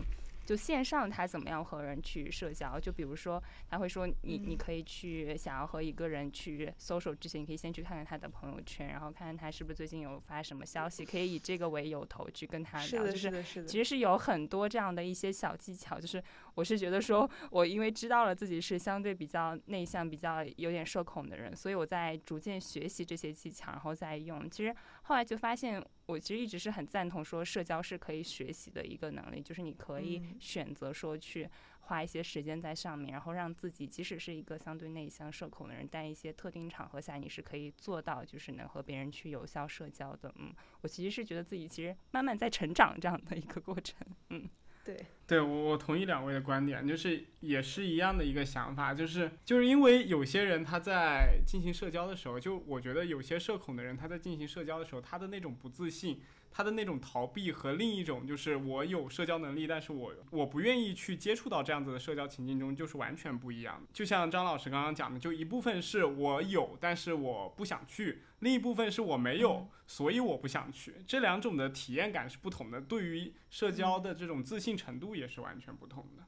[0.49, 2.79] 就线上他怎么样和人去社交？
[2.79, 13.05] 就比如说他会说你你可以去想要和一个人去 social 之前，你可以先去看看他的朋友圈，然后看看他是不是最近有发什么消息，可以以这个为由头去跟他聊。
[13.05, 15.99] 就是其实是有很多这样的一些小技巧。
[15.99, 16.23] 就是
[16.59, 24.49] 我是觉得说，我因为知道了自己是相对比较内向、比较有点社恐的人，所以我在逐渐学习这些技巧，然后再用。
[24.49, 25.81] 其实后来就发现。
[26.09, 31.47] 我其实一直是很赞同说，社交是可以学习的一个能力，就是你可以选择说去
[31.81, 40.33] 花一些时间在上面，然后让自己即使是一个相对内向、社恐的人，在一些特定场合下，你是可以做到，就是能和别人去有效社交的。
[40.37, 43.95] 嗯，我其实是觉得自己其实慢慢在成长这样的一个过程。
[44.29, 44.49] 嗯。
[44.93, 56.21] 对，对我我同意两位的观点，就是也是一样的一个想法，就是就是因为有些人他在进行社交的时候，就我觉得有些社恐的人他在进行社交的时候，他的那种不自信。
[56.51, 63.87] 他的那种逃避和另一种就是我有社交能力，但是我我不愿意去接触到这样子的社交情境中，就是完全不一样的。
[63.93, 70.95] 就像张老师刚刚讲的，就一部分是我有，但是我不想去；另一部分是我没有，所以我不想去。
[71.07, 76.23] 这两种的体验感是不同的，对于社交的这种自信程度也是完全不同的。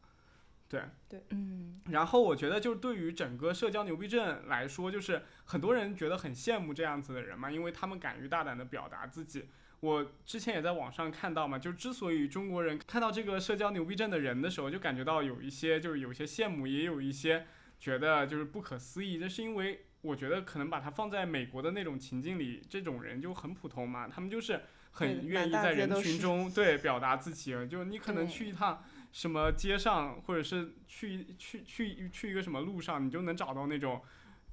[0.68, 1.82] 对对，嗯。
[1.90, 9.50] 然后我觉得，就是对于整个社交牛逼症来说，就是很多人觉得很羡慕这样子的人嘛，因为他们敢于大胆的表达自己。
[9.82, 17.48] 我之前也在网上看到嘛，就之所以中国人看到这个社交牛逼症的人的时候，就感觉到有一些就是有些羡慕，也有一些
[17.80, 19.20] 觉得就是不可思议。
[19.20, 27.52] 这是因为我觉得可能把它放在美国的那种情境里，这种人就很普通嘛，他们就是很愿意在人群中对表达自己。
[27.68, 34.02] 就你可能去一趟什么街上，或者是去去去去一个什么路上，你就能找到那种。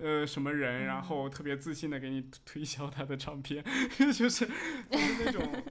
[0.01, 3.65] 呃，什么人，然后特别自信的给你推销他的唱片，
[3.99, 4.49] 就是就是
[5.25, 5.65] 那种，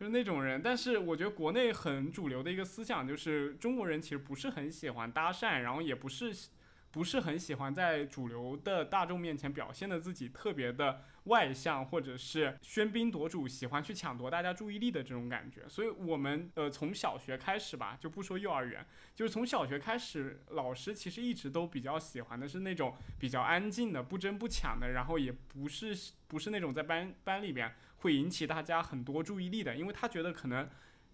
[0.00, 0.60] 就是那种人。
[0.60, 6.34] 但是我觉得国内很主流的一个思想就是，中国人其实不是很喜欢搭讪，然后也不是。
[6.96, 15.68] 不是很喜欢在主流的大众面前表现的自己特别的外向，或者是喧宾夺主，喜欢去抢夺大家注意力的这种感觉。
[15.68, 18.82] 所以，我们呃从小学开始吧，就不说幼儿园，
[19.14, 25.94] 就是从小学开始，老师其实一直都比较喜欢的是那种比较安静的、不争不抢的，然后也不是
[26.26, 30.66] 不是那种在班班里边会引起大家很多注意力的，因为他觉得可能。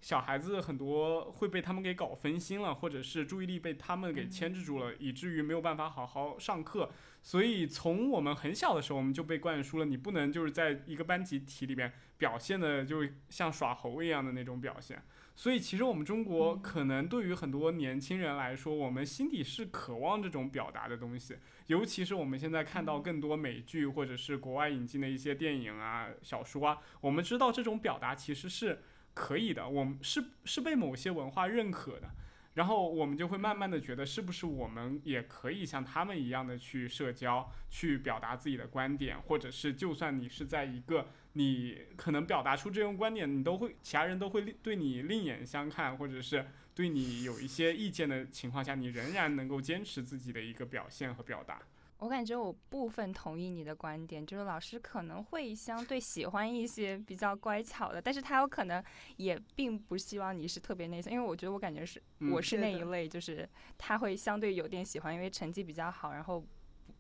[0.03, 6.91] 小孩子很多会被他们给搞分心了，或者是注意力被他们给牵制住了，以至于没有办法好好上课。
[7.23, 15.01] 所以从我们很小的时候，我们就被灌输了，你不能就是在一个班集体里边表现的就像耍猴一样的那种表现。
[15.37, 21.37] 所以其实我们中国可能对于很多年轻人来说，我们心底是渴望这种表达的东西。
[21.69, 28.83] 尤其是我们现在看到更多美剧或者是国外引进的一些电影啊、小说啊，我们知道这种表达其实是。
[29.15, 32.11] 可以的，我们是是被某些文化认可的，
[32.55, 51.61] 然后我们就会慢慢的觉得，是不是我们也可以像他们一样的去社交，去表达自己的观点，或者是就算你是在一个你可能表达出这种观点，你都会其他人都会对你另眼相看，或者是对你有一些意见的情况下，你仍然能够坚持自己的一个表现和表达。
[52.03, 58.83] 我感觉我部分同意你的观点，就是老师可能会相对喜欢一些比较乖巧的，但是他有可能
[59.19, 63.49] 也并不希望你是特别内向，因为我觉得我感觉是我是那一类，就是
[63.79, 66.45] 他会相对有点喜欢，因为成绩比较好，然后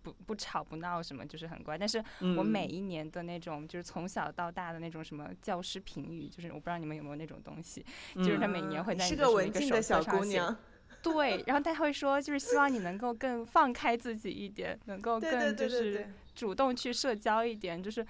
[0.02, 1.76] 不不吵不闹什么，就是很乖。
[1.76, 2.00] 但是
[2.36, 7.84] 我每一年的那种，就是从小到大的那种什么教师评语，就是我不知道你们有没有那种东西，
[8.14, 10.56] 就是他每年会在是个文静的小姑娘。
[11.02, 18.06] 对，然后他会说，就是希望你能够更放开自己一点，能够更就是主动去社交一点，就是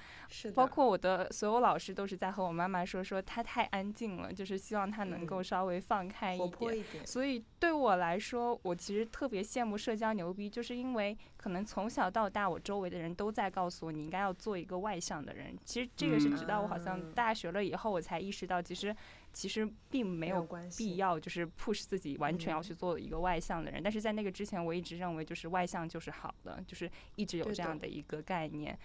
[0.55, 6.39] 包括我的所有老师都是在和我妈妈说，说他太安静了，就是希望他能够稍微放开一
[6.93, 7.07] 点。
[7.07, 15.57] 所以对我来说，我其实特别羡慕社交牛逼，就是因为可能从小到大，我周围的人都在告诉我，你应该要做一个外向的人。
[15.65, 18.95] 其实这个是直到我好像大学了以后，我才意识到，其实。
[19.33, 23.83] 其实并没有必要，就是 push 自己完全要去做一个外向的人。
[23.83, 28.79] 但是在那个之前，我一直认为就是外向就是好的，就是一直有这样的一个概念。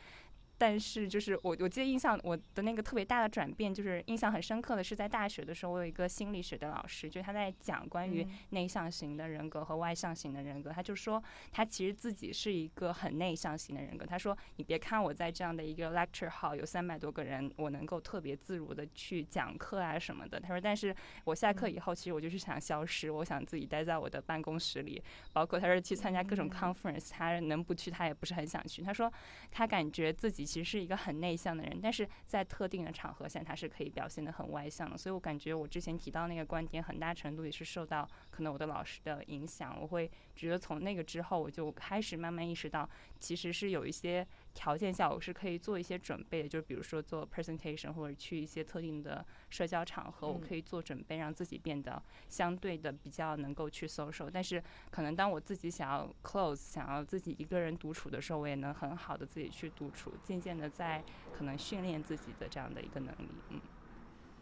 [0.58, 10.72] 但是就是我，我记得印象我的那个特别大的转变，就是印象很深刻的是在大学的时候，我有一个心理学的老师，就是他在讲关于内向型的人格和外向型的人格。
[10.72, 14.03] 他就说他其实自己是一个很内向型的人格。
[14.03, 20.39] 他说你别看我在这样的一个 lecture hall 有三百多个人，我能够特别自如的去讲课啊什么的。
[20.39, 20.95] 他说，但是
[21.26, 25.03] 我下课以后，其实我就是想消失，我想自己待在我的办公室里。
[25.34, 28.82] 包括他说去参加各种 conference，他能不去他也不是很想去。
[28.82, 29.12] 他说
[29.51, 30.47] 他感觉自己。
[30.48, 34.98] 其实是一个很内向的人，但是在特定的场合下，他是可以表现的很外向的。
[34.98, 39.78] 所以我感觉我之前提到那个观点，很大程度也是受到可能我的老师的影响。
[39.80, 42.89] 我会觉得从那个之后，我就开始慢慢意识到，
[43.20, 44.26] 其实是有一些。
[44.58, 54.28] 条件下，我是可以做一些准备的，就比如说做 presentation 或者去一些特定的社交场合，我可以做准备，让自己变得相对的比较能够去 social。
[54.34, 61.03] 但是，可能当我自己想要 close，想要自己一个人独处的时候，我也能很好的自己去独处，渐渐的在
[61.38, 63.30] 可能训练自己的这样的一个能力。
[63.51, 63.62] 嗯，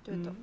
[0.02, 0.34] 对的。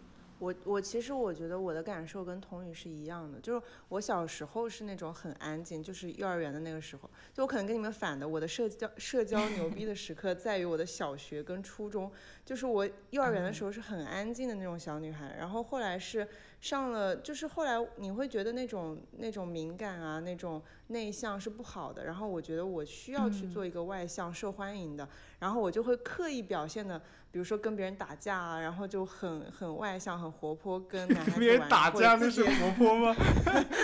[0.43, 12.11] 我我其实我觉得我的感受跟童宇是一样的，就是我小时候是那种很安静，就是幼儿园的那个时候，就我可能跟你们反的，我的社交社交 牛逼的时刻在于我的小学跟初中，
[12.45, 16.27] 就是我幼儿园的时候是很安静的那种小女孩，然后后来是
[16.63, 25.07] 上了，就是后来你会觉得那种那种敏感啊，那种内向是不好的，然后我觉得我需要去做一个外向受欢迎的，
[25.41, 27.03] 然后我就会刻意表现的。
[27.33, 31.41] 比如说跟别人打架啊，然后就很很外向、很活泼，跟男孩子玩。
[31.41, 33.17] 别人打架那是活泼吗？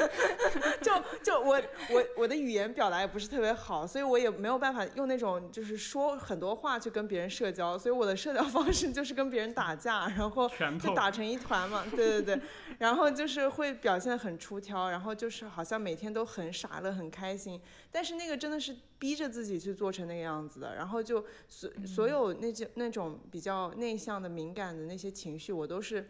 [0.83, 1.59] 就就我
[1.91, 10.47] 我我的语言表达也不是特别好，所以我也没有办法用那种就是说很多话去跟别人社交，所以我的社交方式就是跟别人打架，然后
[10.79, 11.83] 就打成一团嘛。
[11.91, 12.41] 对对对，
[12.79, 17.61] 然后就是会表现很出挑，然后就是好像每天都很傻乐很开心，
[17.91, 26.09] 但是那个真的是逼着自己去做成那个样子的，然后就所所有那些那种比较内向的敏感的那些情绪，我都是。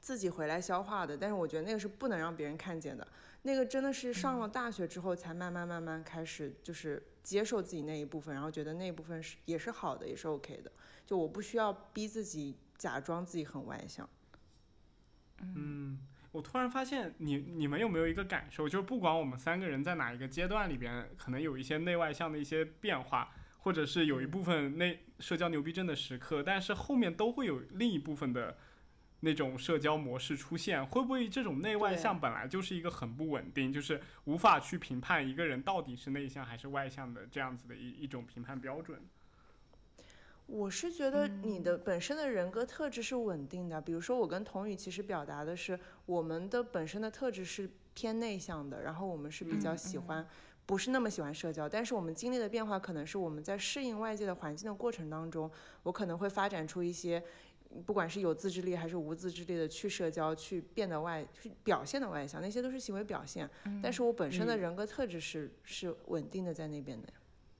[0.00, 3.08] 自己回来消化的，但是我觉得那个是不能让别人看见的。
[3.40, 10.70] 那个真的是上了大学之后，才慢慢慢慢开始就是接受自己那一部分，然后觉得那一部分是也是好的，也是 OK 的。
[11.06, 14.06] 就我不需要逼自己假装自己很外向。
[15.54, 15.98] 嗯，
[16.32, 28.56] 我突然发现你你们有没有一个感受，就是不管我们三个人在哪一个阶段里边，可能有一些内外向的一些变化，或者是有一部分内社交牛逼症的时刻，但是后面都会有另一部分的。
[29.20, 39.00] 那种社交模式出现，会不会这种内外向本来就是一个很不稳定，就是无法去评判一个人到底是内向还是外向的这样子的一一种评判标准？
[40.46, 50.26] 我是觉得你的本身的人格特质是稳定的，比如说我跟童宇其实表达的是我们的本身的特质是偏内向的，然后我们是比较喜欢，
[50.66, 55.50] 不是那么喜欢社交，但是我们经历的变化可能是我们在适应外界的环境的过程当中，
[55.82, 57.22] 我可能会发展出一些。
[57.86, 63.50] 不管是有自制力还是无自制力的去社交，去变得外，去表现的外向，那些都是行为表现。
[63.82, 67.08] 但是我本身的人格特质是是稳定的在那边的。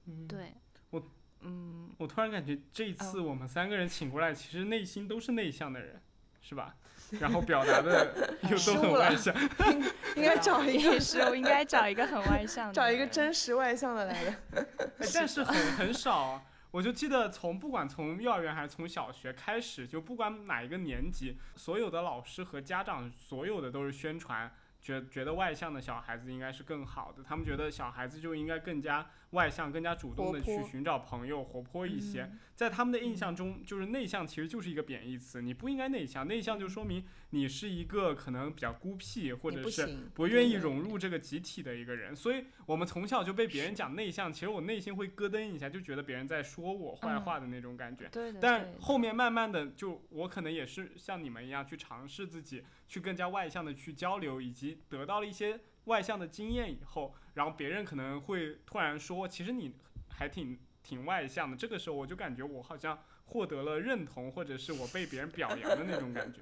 [0.05, 0.53] 嗯，对
[0.91, 1.03] 我，
[1.45, 6.01] 嗯，我突然感觉这一次我们三个人请过来，其实内心都是内向的人，
[6.41, 6.75] 是吧？
[7.19, 9.33] 然后表达的又都很外向。
[10.17, 14.67] 应该找一个是，我应该找一个很外向的， 找一个真实外向的来的。
[15.13, 16.43] 但是很很少。
[16.71, 24.51] 我就记得从不管从幼儿园还是从小学开始，就不管哪一个年级，所有的老师和家长，所有的都是宣传。
[24.85, 32.29] 觉觉得外向的小孩子应该是更好的，他们觉得小孩子就应该更加外向、更加主动的去寻找朋友，活泼一些。
[32.53, 42.15] 在他们的印象中，就是内向其实就是一个贬义词，你不应该内向，内向就说明你是一个可能比较孤僻或者是不愿意融入这个集体的一个人。
[42.15, 48.07] 所以我们从小就被别人讲内向，其实我内心会咯噔一下，就觉得别人在说我坏话的那种感觉。
[48.39, 52.63] 但后面慢慢的，就我可能也是像你们一样去尝试自己。
[52.87, 59.73] 去更加外向的去交流，以及得到了一些外向的经验以后，然后别人可能会突然说，其实你
[60.09, 61.57] 还挺挺外向的。
[61.57, 66.39] 这个时候我就感觉我好像获得了认同，或者是我被别人表扬的那种感觉。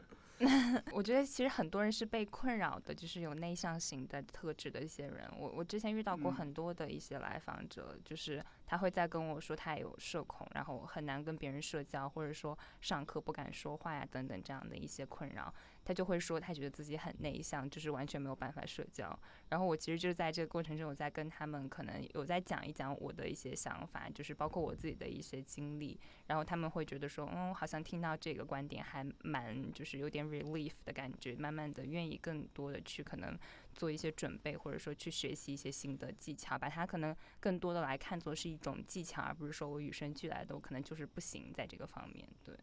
[0.92, 5.30] 我觉得其实很多人是被困扰的，就是有内向型的特质的一些人。
[5.38, 15.54] 我我之前遇到过很多的一些来访者，就是他会在跟我说他有社恐，然后很难跟别人社交，或者说上课不敢说话呀等等这样的一些困扰。
[15.86, 19.18] 他就会说，他觉得自己很内向，就是完全没有办法社交。
[19.50, 26.00] 然后我其实就是在这个过程中，我在跟他们可能有在讲一讲我的一些想法，就是包括我自己的一些经历。
[26.28, 33.38] 然后他们会觉得说，嗯，好像听到这个观点还蛮，就是有点 relief 的感觉，慢慢的愿意更多的去可能
[33.74, 42.56] 做一些准备，或者说去学习一些新的技巧，把它可能更多的来看作是一种技巧，而不是说我与生俱来的，我可能就是不行在这个方面，对。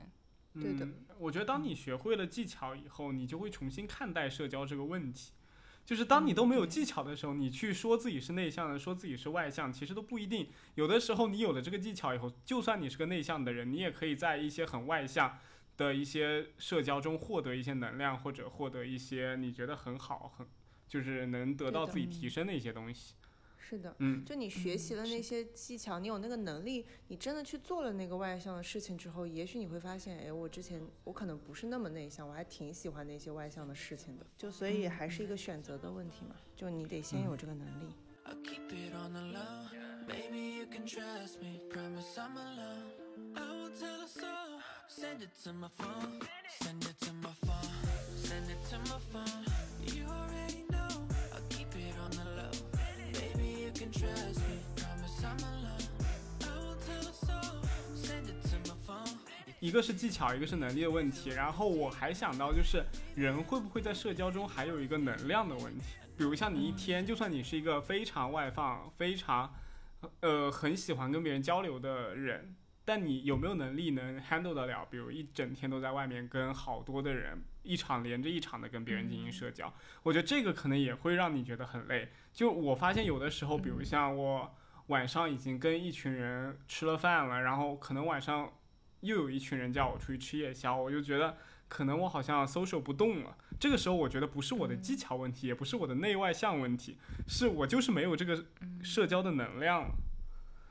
[0.54, 0.88] 对的，
[1.18, 5.32] 我觉得当你学会了技巧以后，你就会重新看待社交这个问题。
[5.84, 10.48] 就是当你都没有技巧的时候，你去说自己是内向的，说自己是外向，其实都不一定。
[10.74, 15.38] 有的时候你有了这个技巧以后，就算你是个内向的人，你也可以在一些很外向
[15.76, 20.46] 的一些社交中获得一些能量，或者获得一些你觉得很好、很
[20.86, 23.14] 就是能得到自己提升的一些东西。
[23.60, 34.26] 是的，嗯，就你学习了那些技巧，你有那个能力，你真的去做了那个外向的事情之后，也许你会发现，哎，我之前我可能不是那么内向，我还挺喜欢那些外向的事情的。
[34.36, 37.92] 就所以还是一个选择的问题嘛，就你得先有这个能力。
[59.60, 61.30] 一个是技巧，一个是能力的问题。
[61.30, 62.82] 然后我还想到，就是
[63.14, 65.96] 人会不会在社交中还有一个能量的问题？
[66.16, 69.54] 比如像你一天，就算你是一个非常外放、非常
[70.20, 74.86] 呃很喜欢跟别人交流的人，但你有没有能力能 handle 得了？
[74.90, 82.08] 比如一整天都在外面跟好多的人，一场连着一场的跟别人进行社交，我觉得这个可能也会让你觉得很累。
[82.32, 84.54] 就我发现有的时候，比如像我
[84.86, 88.52] 晚上已经跟一群人吃了饭了，然后可能晚上。
[89.02, 91.34] 又有一群人叫我出去吃夜宵，我就觉得
[91.68, 93.34] 可能我好像 social 不动了。
[93.58, 98.44] 这个时候我觉得不是我的技巧问题，也不是我的内外向问题，是我就是没有这个
[98.82, 99.90] 社交的能量。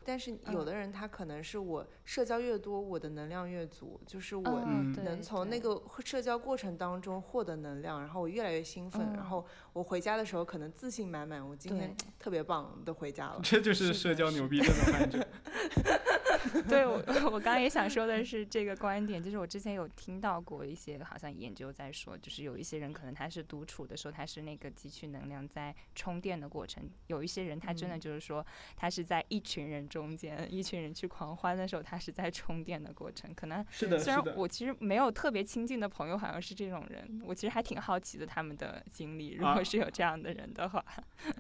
[0.04, 4.62] 但是有的人他可能是我社交越多，我的能量越足，就是我
[5.04, 13.40] 能从那个社交过程当中获得能量，然后我越来越兴奋，然后我回家的时候可能自信满满，我今天特别棒的回家了。
[13.44, 15.28] 这就是社交牛逼症的患者。
[16.70, 16.94] 对我，
[17.30, 28.46] 我刚刚也想说的是这个观点，就是我之前有听到过一些好像研究在说，就是有一些人可能他是独处的时候，他是那个汲取能量在充电的过程；有一些人他真的就是说，
[28.78, 33.34] 他是在一群人中间，一群人去狂欢的时候，他是在充电的过程。
[33.34, 39.34] 可能是的，虽然我其实没有特别亲近的朋友，好像是这种人，我其实还挺好奇的他们的经历。
[39.34, 40.86] 如果是有这样的人的话。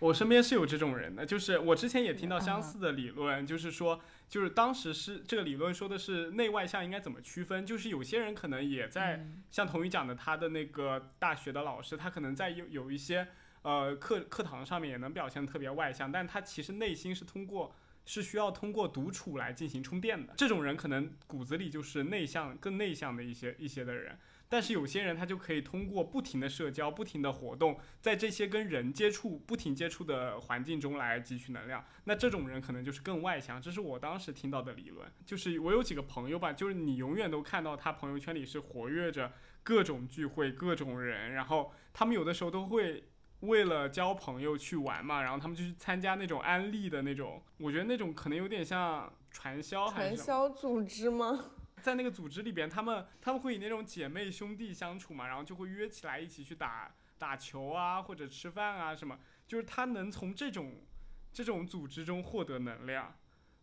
[0.00, 13.28] 我身边是有这种人的，就是我之前也听到相似的理论，就是说，就是当时是这个理论说的是内外向应该怎么区分，就是有些人可能也在像童宇讲的，他的那个大学的老师，他可能在有有一些
[13.62, 17.74] 呃课课堂上面也能表现特别外向，但他其实内心是通过
[18.06, 24.18] 是需要通过独处来进行充电的，这种人可能骨子里就是内向更内向的一些一些的人。
[24.48, 31.84] 但是有些人他就可以通过不停的社交、不停的活动，在这些跟人接触、不停接触的环境中来汲取能量。
[32.02, 35.08] 那这种人可能就是更外向，这是我当时听到的理论。
[35.24, 39.32] 就是我有几个朋友吧，就是你永远都看到他朋友圈里是活跃着
[39.62, 43.04] 各种聚会、各种人，然后他们有的时候都会
[43.40, 51.52] 为了交朋友去玩嘛，然后他们就去参加那种安利的那种，我觉得那种可能有点像传销，传销组织吗？
[51.82, 60.84] 在那个组织里边，他们他们会以那种姐妹兄弟相处嘛，然后就会约起来一起去打打球啊，或者吃饭啊什么，就是他能从这种
[61.32, 63.14] 这种组织中获得能量，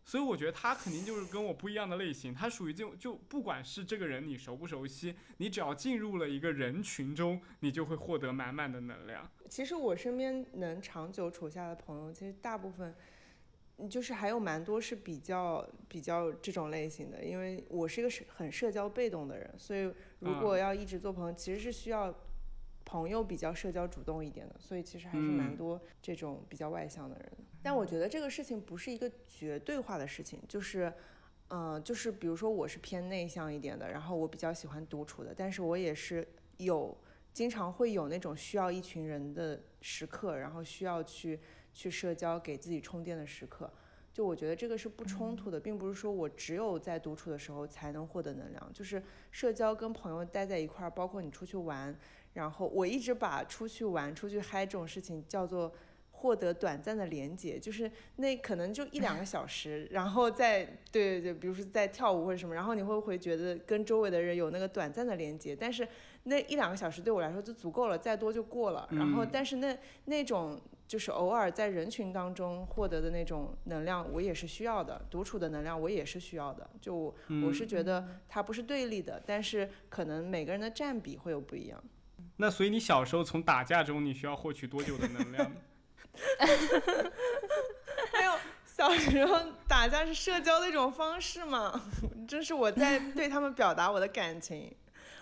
[0.08, 9.30] 所以我觉得他肯定就是跟我不一样的类型，他属于就就不管是这个人你熟不熟悉，你只要进入了一个人群中，你就会获得满满的能量。
[9.50, 12.94] 其实我身边能长久处下的朋友，其实大部分。
[13.88, 19.88] 就是还有蛮多是比较比较这种类型的，因为我是一个是很社交被动的人，所以
[20.18, 22.12] 如果要一直做朋友，其实是需要
[22.88, 27.32] 朋友比较社交主动一点的，所以其实还是蛮多这种比较外向的人。
[27.62, 30.90] 但我觉得这个事情不是一个绝对化的事情，就是，
[31.50, 36.26] 嗯，就是比如说我是偏内向一点的，然后我比较喜欢独处的，但是我也是
[36.56, 36.96] 有
[37.34, 41.38] 经常会有那种需要一群人的时刻，然后需要去。
[41.70, 43.72] 去社交给自己充电的时刻，
[44.12, 48.72] 就我觉得这个是不冲突的，并不是说我只有在独处的时候才能获得能量。
[48.72, 51.96] 就是社交跟朋友待在一块儿，包括你出去玩，
[52.38, 55.72] 然后我一直把出去玩、出去嗨这种事情叫做
[56.12, 65.54] 获得短暂的连接，就是那可能就一两个小时，然后再对对对，比如说在跳舞或者什么，然后你会不会觉得跟周围的人有那个短暂的连接？
[65.54, 65.86] 但是
[66.24, 68.88] 那一两个小时对我来说就足够了，再多就过了。
[68.92, 69.76] 然后但是那
[70.06, 70.58] 那种。
[70.88, 76.66] 就是偶尔在人群当中获得的那种能量，我也是需要的；独处的能量，我也是需要的。
[76.80, 77.14] 就
[77.44, 81.78] 我是觉得它不是对立的，但是可能每个人的占比会有不一样。
[82.36, 85.52] 那所以你小时候从打架中，你需要获取多久的能量？
[88.12, 88.32] 还有，
[88.64, 91.80] 小时候打架是社交的一种方式嘛，
[92.26, 94.74] 这是我在对他们表达我的感情。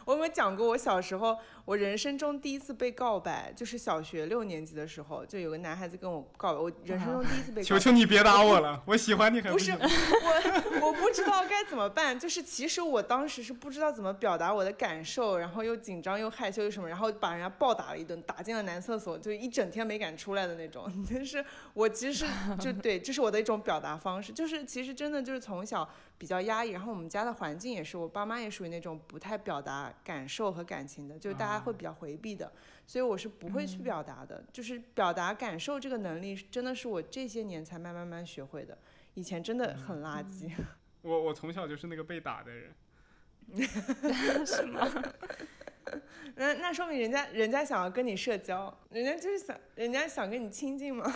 [0.07, 1.36] 我有没有讲过我小时候？
[1.64, 6.61] 我人生中第一次被告白，就是小学六年级的时候，就有个男孩子跟我告白。
[6.61, 9.40] 我人生中第一次被 求求你别打我了，我喜欢你。
[9.40, 12.16] 不是 我，我不知道该怎么办。
[12.16, 20.88] 就是其实我当时是不知道怎么表达我的感受，然后又紧张又害羞又什么，然后把人家暴打了一顿，打进了男厕所，就一整天没敢出来的那种。
[21.12, 21.44] 但是
[21.74, 22.24] 我其实
[22.61, 24.32] 就对，这是我的一种表达方式。
[24.32, 31.57] 就是其实真的就是从小比较压抑，然后我们家的环境也是，我爸妈也属于那种不太表达感受和感情的，就是大家。
[31.67, 32.53] 会比较回避的，
[32.87, 34.45] 所以我是不会去表达的。
[34.53, 38.79] 就是表达感受这个能力，真的是我这些年才慢慢慢学会的。
[39.14, 40.49] 以前真的很垃圾。
[41.03, 42.73] 我我从小就是那个被打的人。
[44.47, 44.89] 是吗？
[46.37, 51.12] 那那说明人家人家想要跟你社交，人家就是想人家想跟你亲近嘛。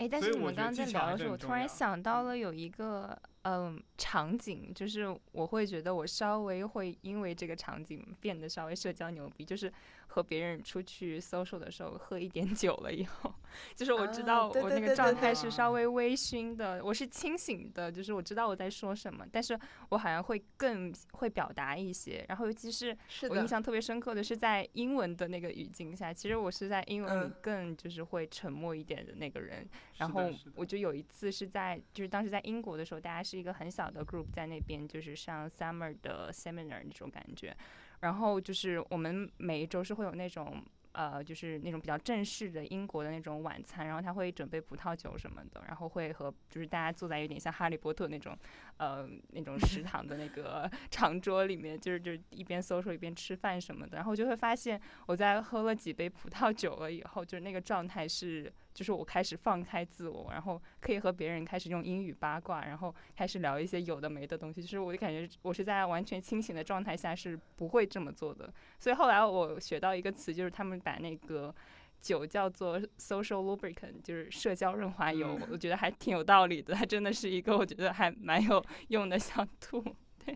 [0.00, 3.16] 哎，但是你们刚刚在聊的时候，我突然想到了有一个。
[3.44, 9.72] 嗯，场景就是我会觉得我稍微会因为这个场景变得稍微社交牛逼，就是
[10.12, 13.32] 和别人出去 social 的时候喝一点酒了以后，
[13.76, 19.56] 就是我知道我那个状态是稍微微醺的，我是清醒的，就是我知道我在说什么，但是
[19.90, 22.24] 我好像会更会表达一些。
[22.28, 22.96] 然后尤其是
[23.28, 29.64] 我印象特别深刻的是在英文的那个语境下，其实我是在英文里更就是会沉默一点的那个人。
[29.98, 37.56] 然后我就有一次是在就是当时在英国的时候，大家是一个很小的 group 在那边就是上 summer 的 seminar 那种感觉。
[38.00, 40.62] 然后就是我们每一周是会有那种。
[40.92, 48.36] 呃，就是那种比较正式的英国的那种晚餐，然后他会准备葡萄酒什么的，然后会和就是大家坐在有点像哈利波特那种，
[48.76, 58.52] 呃，那种食堂的那个 长桌里面，就是就是一边 social 一边吃饭什么的，然后就会发现我在喝了几杯葡萄酒了以后，就是那个状态是。
[58.72, 64.62] 就是我开始放开自我，然后可以和别人开始用英语八卦，然后开始聊一些有的没的东西。
[64.62, 68.52] 就是我就感觉我是在完全清醒的状态下是不会这么做的。
[68.78, 71.54] 所以后来我学到一个词，就是他们把那个
[72.00, 75.38] 酒叫做 social lubricant，就是社交润滑油。
[75.50, 79.84] 我觉得还挺有道理的，它真的是一个我觉得还蛮有用的小 兔。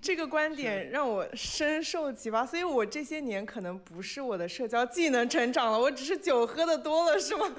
[0.03, 7.49] 这个观点让我深受启发，所以我这些年可能不是我的社交技能成长了，我只是酒喝的多了，是吗？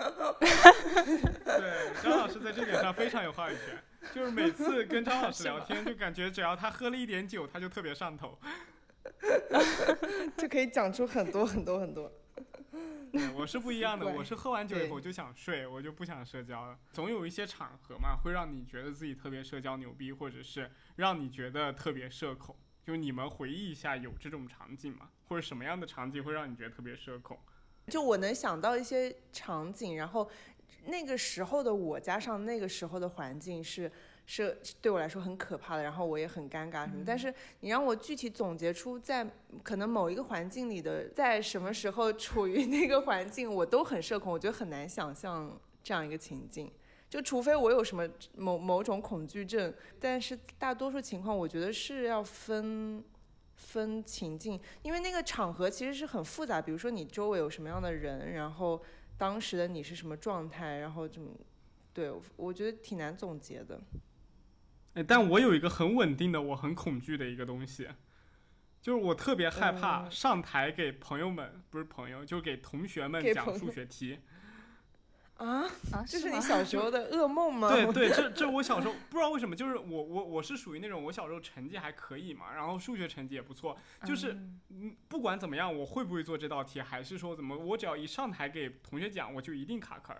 [1.46, 3.78] 对，张老师在这点上非常有话语权，
[4.14, 8.38] 就是每次跟张老师聊天，就感觉只要他喝了一点酒，他就特别上头，
[10.36, 12.12] 就可以讲出很多很多很多。
[13.36, 16.78] 我是不一样的，我是喝完酒以后就想睡，我就不想社交了。
[16.93, 22.55] 总有一些场合嘛，会让你觉得自己特别社交牛逼，或者是让你觉得特别社恐。
[22.84, 25.09] 就你们回忆一下，有这种场景吗？
[25.28, 27.38] 或者什么样的场景会让你觉得特别社恐？
[27.88, 30.30] 就我能想到一些场景，然后
[30.86, 33.91] 那个时候的我加上那个时候的环境是。
[34.26, 37.04] 是对我来说很可怕的，然后我也很尴尬什么。
[37.06, 39.26] 但是你让我具体总结出在
[39.62, 46.72] 可能某一个环境里的，在什么时候处于那个环境，我都很社恐，我觉得很难想象这样一个情境。
[47.08, 53.02] 就除非我有什么某某种恐惧症，但是大多数情况我觉得是要分
[53.56, 56.60] 分情境，因为那个场合其实是很复杂。
[56.60, 58.82] 比如说你周围有什么样的人，然后
[59.18, 61.30] 当时的你是什么状态，然后怎么，
[61.94, 63.80] 对我觉得挺难总结的。
[64.96, 67.88] 哎，但我有一个很稳定的，我很恐惧的一个东西，
[68.82, 74.20] 就是我特别害怕上台给朋友们，不是朋友，就给同学们讲数学题。
[75.36, 76.02] 啊啊！
[76.08, 77.68] 这是你小时候的噩梦吗？
[77.76, 84.32] 对对，这这我小时候不知道为什么，就是我我我是属于那种我小时候成绩还可以嘛，然后数学成绩也不错，就是
[84.70, 90.16] 嗯不管怎么样，我会不会做这道题，还是说怎么，我只要一上台给同学讲，我就一定卡壳。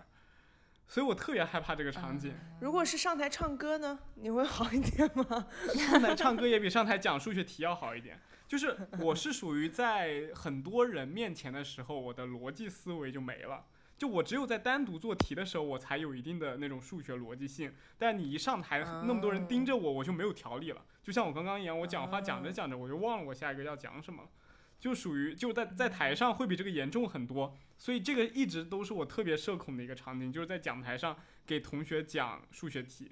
[0.88, 2.34] 所以我特别害怕这个场景。
[2.60, 5.46] 如果是上台唱歌呢， 你会好一点吗？
[5.74, 8.20] 上台唱歌也比上台讲数学题要好一点。
[8.46, 13.64] 就是我是属于在很多人面前的时候，我的逻辑思维就没了。
[13.98, 17.74] 就我只有在单独做题的时候，我才有一定的那种数学逻辑性。
[17.98, 20.80] 但你一上台，那么多人盯着我，我就没有条理了。
[21.02, 24.22] 就像我刚刚一样，我讲话讲着讲着，我就忘了我下一个要讲什么。
[24.78, 31.16] 就属于就在在台上会比这个严重很多，所以这个一直都是我特别社恐的一个场景，就是在讲台上
[31.46, 33.10] 给同学讲数学题。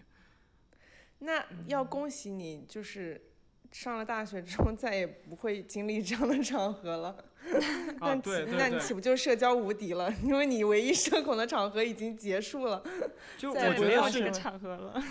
[1.20, 3.30] 那要恭喜你，就是
[3.70, 7.24] 上了大学之后再也不会经历这样的场合了。
[8.00, 10.10] 那对那你岂不就社交无敌了？
[10.24, 12.82] 因为你唯一社恐的场合已经结束了，
[13.36, 15.02] 就我觉得是场合了。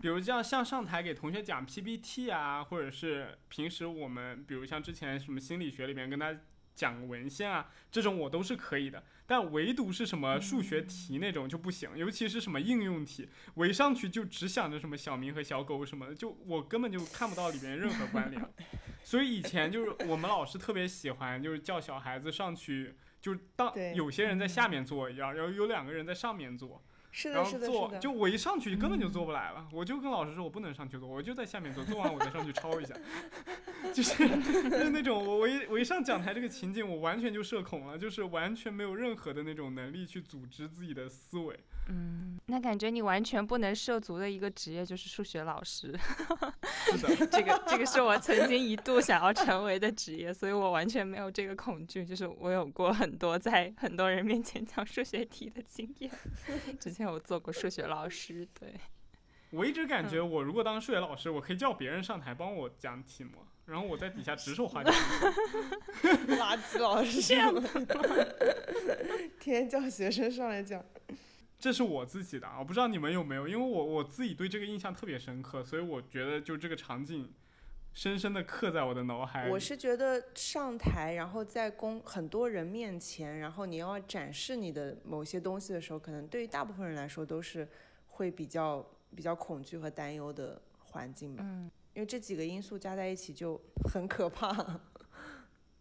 [0.00, 6.32] 比如像像上台给同学讲 PPT 啊，或者是平时我们，比如像之前什么心理学里面跟他
[6.74, 9.02] 讲文献啊，这种我都是可以的。
[9.26, 18.42] 但唯独是什么数学题那种就不行，尤其是什么应用题，我一上去就只想着什么小明和小狗什么的，就我根本就看不到里面任何关联。
[19.04, 26.58] 所以以前就是我们老师特别喜欢，就是叫小孩子上去，就是当有些人在下面坐一样，然后有两个人在上面
[27.12, 27.32] 坐。
[27.32, 32.94] 然后坐，就我一上去根本就坐不来了，我就跟老师说，我不能上去坐，我就在下面坐，坐完我再上去抄一下，
[33.92, 34.28] 就是
[34.70, 41.58] 就是那种我我一我一上讲台这个情景，我完全就社恐了，就是完全没有任何的那种能力去组织自己的思维。
[41.88, 45.92] 嗯，那感觉你完全不能涉足的一个职业就是数学老师。
[46.92, 56.10] 是的，这个这个是我曾经一度想要成为的职业，所以我完全没有这个恐惧，就是我有过很多在很多人面前讲数学题的经验。
[56.78, 58.74] 之前我做过数学老师，对。
[59.50, 63.32] 我一直感觉我如果当数学老师，我可以叫别人上台帮我讲题目，
[63.66, 64.92] 然后我在底下指手画脚。
[66.38, 67.52] 垃圾老师，这样
[69.40, 70.84] 天 天叫学生上来讲。
[71.60, 77.30] 这是我自己的啊，我不知道你们有没有，因为我我自己对这个印象特别深刻，所以我觉得就这个场景
[77.92, 79.52] 深深的刻在我的脑海里。
[79.52, 87.68] 我是觉得上台，然后在公很多人面前，然后你要展示你的某些东西的时候，可能对于大部分人来说都是
[88.08, 88.84] 会比较
[89.14, 91.44] 比较恐惧和担忧的环境吧。
[91.46, 93.60] 嗯，因为这几个因素加在一起就
[93.92, 94.80] 很可怕。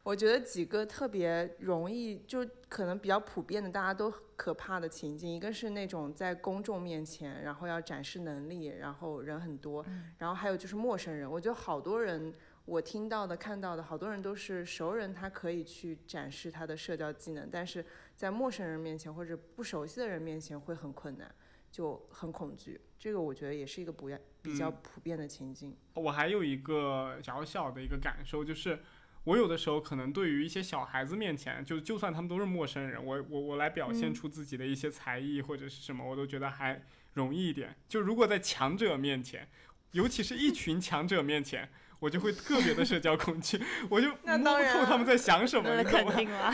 [0.02, 9.86] 我觉得几个特别容易，就可能比较普遍的，大家都可怕的情境，一个是那种在公众面前，然后要展示能力，然后人很多，
[10.18, 11.30] 然后还有就是陌生人。
[11.30, 12.34] 我觉得好多人，
[12.66, 17.86] 我听到的、看到的，好多人都是熟人，他可以去展示他的社交技能，但是
[18.16, 21.30] 在陌生人面前或者不熟悉的人面前会很困难，
[21.72, 22.80] 就很恐惧。
[22.98, 24.10] 这个我觉得也是一个不
[24.42, 25.76] 比较普遍的情境。
[25.94, 28.80] 我还有一个小小的一个感受就是。
[29.26, 36.82] 我有的时候可能对于一些小孩子面前，就就算他们都是陌生人，我我我来表现出自己的一些才艺或者是什么，我都觉得还
[37.14, 37.76] 容易一点。
[37.88, 39.48] 就如果在强者面前，
[39.92, 45.70] 尤其是一群强者面前，我就会特别的社交恐惧，我就 摸不透他们在想什么。
[45.76, 46.54] 那肯定啊。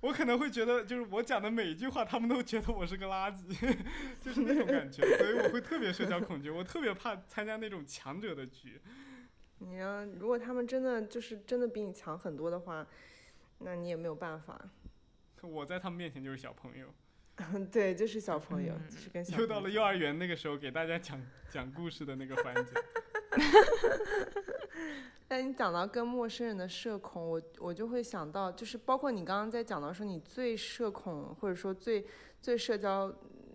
[0.00, 3.76] 我可能会觉得，就是我讲的每一句话，他们都觉得我是个垃圾，
[4.24, 8.80] 就是那种感觉，所以我会特别社交恐惧，我特别怕参加那种强者的局。
[9.60, 12.86] 你要如果他们真的就是真的比你强很多的话，
[13.58, 14.60] 那你也没有办法。
[15.42, 16.86] 我在他们面前就是小朋友。
[17.72, 19.38] 对，就是小朋友，就是跟小。
[19.38, 22.72] 又到了幼儿园那个时候，给大家讲讲故事的那个环节。
[25.26, 32.04] 但你讲到跟陌生人的社恐，我我就会想到，就是包括你刚刚在讲到说你最社恐或者说最
[32.42, 33.08] 最社交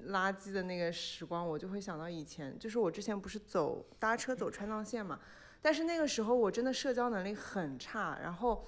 [0.08, 5.20] 垃圾的那个时光，我就会想到以前，就是我之前不是走搭车走川藏线嘛。
[5.66, 8.64] 但是那个时候我真的社交能力很差，然后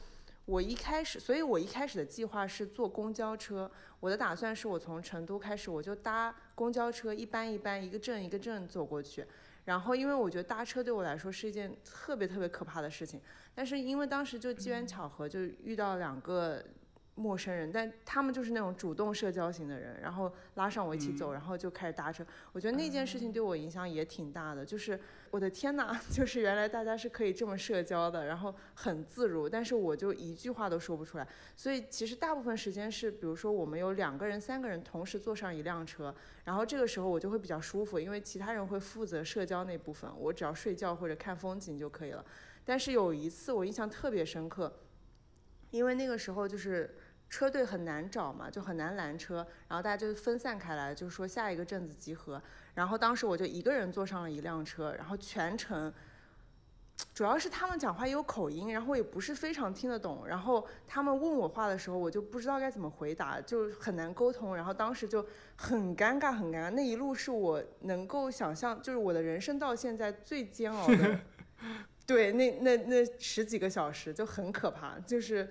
[0.46, 3.70] 我一开始，所以我一开始的计划是坐公交车。
[4.00, 9.24] 我的打算是我从成都开始，我就搭公交车，一班一班，一个镇一个镇走过去。
[9.66, 13.22] 然后因为我觉得搭车对我来说是一件特别特别可怕的事情，
[13.54, 16.66] 但是因为当时就机缘巧合，就遇到两个。
[17.18, 22.24] 陌生人，但他们就是那种主动社交型的人，然后拉上我一起走，然后就开始搭车。
[22.52, 25.00] 我觉得那件事情对我影响也挺大的，就是
[25.32, 31.28] 我的天哪， 就是原来大家是可以这么社交的，然后很自如，但是我就一句话都说不出来。
[31.56, 36.14] 所以其实大部分时间是，比如说我们有两个人、三个人同时坐上一辆车，
[36.46, 42.24] 然后这个时候我就会比较舒服，因为其他人会负责社交那部分，我只要睡觉或者看风景就可以了。
[42.64, 44.72] 但是有一次我印象特别深刻，
[45.72, 46.96] 因为那个时候就是。
[47.30, 52.42] 车队很难找嘛，就很难拦车，然后大家就分散开来，就说下一个镇子集合。
[52.74, 55.92] 然后当时我就一个人坐上了一辆车，然后全程，
[57.14, 60.26] 主要是他们讲话也有口音，然后也不是非常听得懂。
[60.26, 64.56] 然后他们问我话的时候，我就不知道该怎么回答，就很难沟通。
[64.56, 65.26] 然后当时就
[65.58, 66.70] 很尴尬，很尴尬。
[66.70, 71.20] 那一路是我能够想象，就是我的人生到现在最煎熬的。
[72.06, 75.50] 对，那那那十几个小时就很可怕，就是。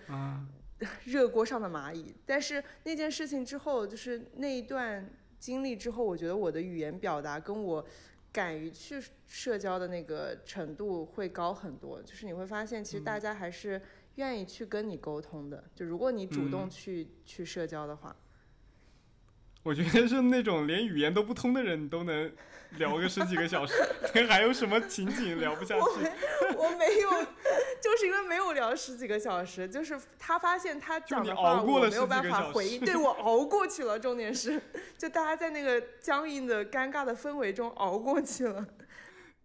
[1.05, 7.87] 热锅上的蚂蚁，但是那件事情之后，就是那一段经历之后，我觉得我的语言表达跟我
[8.33, 12.03] 敢于去社交的那个程度会高很多。
[12.03, 13.81] 就是你会发现，其实大家还是
[14.16, 15.64] 愿意去跟你沟通的。
[15.74, 18.16] 就如果你主动去去社交的话。
[19.67, 22.31] 我觉得是那种连语言都不通的人都能
[22.79, 23.75] 聊个十几个小时，
[24.29, 25.83] 还有什么情景聊不下去？
[26.57, 27.11] 我没有，
[27.83, 33.99] 就是因为没有聊十几个小时，就是他发现他讲的话我没有办法回应，对我熬过去了。
[33.99, 34.62] 重点是，
[34.97, 38.64] 就大家在那个僵硬的、尴尬的氛围中熬过去了。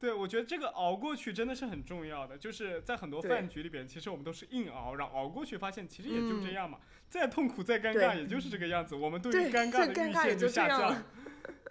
[0.02, 2.36] 对，我觉得这个熬过去真的是很重要的。
[2.36, 6.80] 就是在很多饭局里边，其实我们都是硬熬，然后熬过去，发现其实也就这样嘛。
[7.08, 8.96] 再痛苦再尴尬，也就是这个样子。
[8.96, 11.04] 我们对于尴尬的阈限就下降。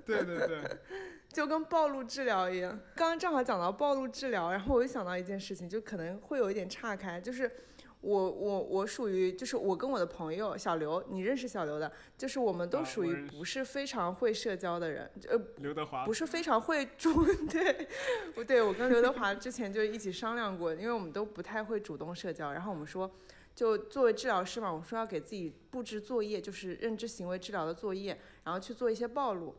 [0.07, 0.63] 对对对，
[1.29, 2.71] 就跟暴露治疗一样。
[2.95, 7.51] 刚刚正好讲到暴露治疗，然后我又想到一件事情，就可能会有一点岔开，就是。
[8.01, 17.87] 我我我属于就是我跟我的朋友小刘，你认识小刘的，就是我们都属于不是非常会社交的人，呃，刘德华不是非常会主 对，
[18.35, 23.11] 不对，我跟刘德华之前就一起商量过，因为我们都不太会主动社交，然后我们说，
[23.55, 29.55] 就作为治疗师嘛，我说要给自己布置作业，就是认知行为治疗的作业，然后去做一些暴露，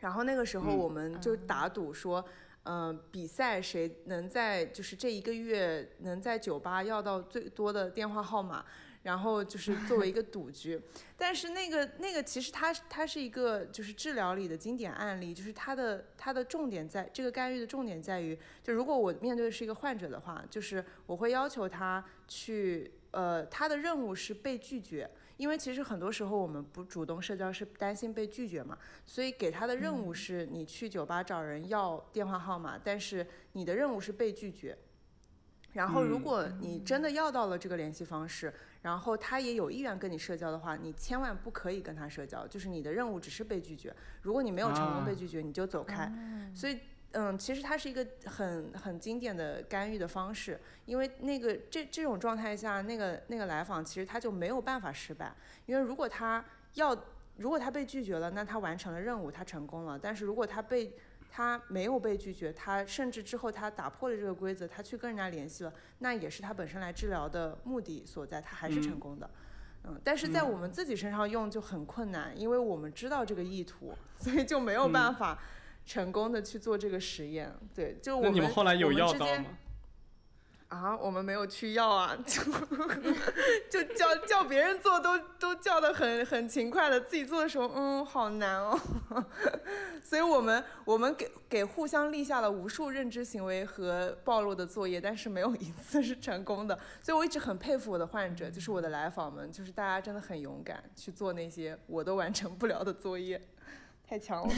[0.00, 2.18] 然后那个时候我们就打赌说。
[2.20, 2.32] 嗯，
[2.64, 8.64] 嗯比赛谁能在就是这一个月能在酒吧要到最多的电话号码，
[9.02, 10.80] 然后就是作为一个赌局。
[11.18, 25.10] 但是那个那个其实它它是一个就是治疗里的经典案例，就是它的它的重点在这个干预的重点在于，就如果我面对的是一个患者的话，就是我会要求他去呃他的任务是被拒绝。
[25.36, 34.76] 因为其实很多时候我们不主动社交是担心被拒绝嘛，所以给他的任务是你去酒吧找人要电话号码，但是你的任务是被拒绝。
[35.72, 42.46] 然后，如果你真的要到了这个联系方式，然后他也有意愿跟你社交的话，你千万不可以跟他社交。
[42.46, 46.08] 就是你的任务只是被拒绝，如果你没有成功被拒绝，你就走开。
[46.54, 46.78] 所以，
[47.14, 55.32] 嗯，其实它是一个很很经典的干预的方式，因为那个这这种状态下，那个那个来访其实他就没有办法失败，
[55.66, 56.44] 因为如果他
[56.74, 56.94] 要，
[57.36, 59.98] 如果他被拒绝了，那他完成了任务，他成功了。
[59.98, 60.92] 但是如果他被
[61.30, 69.30] 他没有被拒绝，他甚至之后他打破了这个规则，他去跟人家联系了，那也是他本身来治疗的目的所在，他还是成功的。
[69.84, 75.38] 嗯，但是在我们自己身上用就很困难，因为我们知道这个意图，所以就没有办法
[75.84, 77.52] 成功的去做这个实验。
[77.74, 79.58] 对，就我们那你们后来有要到吗？
[80.68, 82.42] 啊，我们没有去要啊， 就
[83.70, 88.76] 就叫叫别人做都都叫的很很勤快的，自己做的时候，嗯，好难哦。
[90.02, 96.76] 所以我们我们给给互相立下了无数认知行为和暴露的作业，但是没有一次是成功的。
[97.00, 103.40] 所以我一直很佩服我的患者，就是我的来访们，就是大家真的很勇敢去做那些我都完成不了的作业，
[104.08, 104.52] 太强了。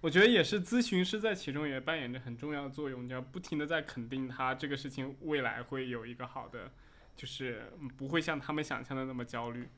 [0.00, 3.04] 我觉得也是，咨询师在其中也扮演着很重要的作用。
[3.04, 6.70] 你要不停的在肯定他这个事情未来会有一个好的，
[7.16, 9.68] 就是不会像他们想象的那么焦虑，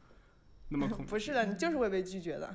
[0.68, 1.04] 那么恐惧。
[1.10, 2.54] 不是的，你就是会被拒绝的。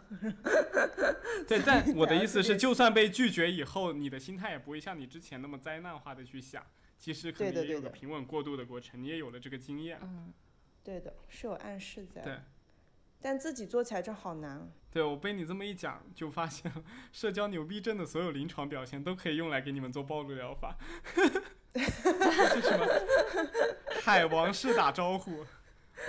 [1.48, 6.64] 对，但我的意思是，就算被拒绝以后，你的心态也不会像你之前那么灾难化的去想。
[6.98, 10.00] 其实可能也有个平稳过渡的过程，你也有了这个经验。
[10.02, 10.32] 嗯，
[10.84, 12.22] 对的，是有暗示在。
[12.22, 12.38] 对。
[13.26, 14.72] 但自己做起来真好难。
[14.92, 16.72] 对，我被你这么一讲，就发现
[17.12, 20.78] 社交牛逼症的所有临床表现都可以用来给你们做暴露疗法。
[21.74, 22.86] 是什么？
[24.04, 25.44] 海王式打招呼，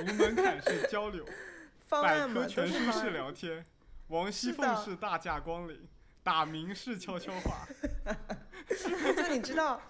[0.03, 1.25] 无门槛式交流，
[1.89, 3.65] 百科全书式聊天，
[4.09, 5.89] 王熙凤式大驾光临，
[6.23, 7.67] 打鸣式悄悄话。
[8.69, 9.81] 就你知道，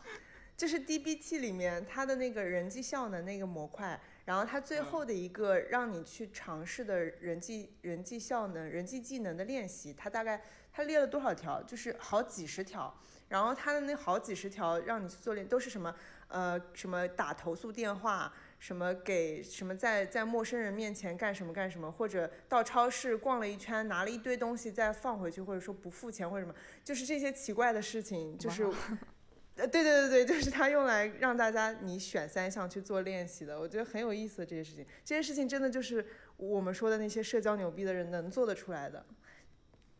[0.57, 4.01] 就是 DBT 里面它的那个人际效能那个模块。
[4.27, 11.63] 然后它最后的一个让你去尝试的人际人际效能、人际技能的练习，它大概它列了多少条？
[11.63, 12.93] 就是好几十条。
[13.29, 15.95] 然后它的那好几十条让你去做练，都是什么？
[16.29, 26.55] 呃，什么打投诉电话，什么给什么在在陌生人面前干什么干什么，或者到超市逛了一圈拿了一堆东西再放回去，或者说不付钱或者什么，
[26.85, 28.69] 就是这些奇怪的事情，就是。
[29.57, 39.07] 呃，对对对对，就是他用来让大家你选三项去做练习的，我觉得很有意思的这些事情，这些事情真的就是我们说的那些社交牛逼的人能做得出来的。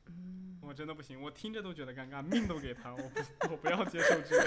[0.09, 4.45] 嗯，我真的不行，我听着都觉得尴尬，命都给他，我不我不要接受这个。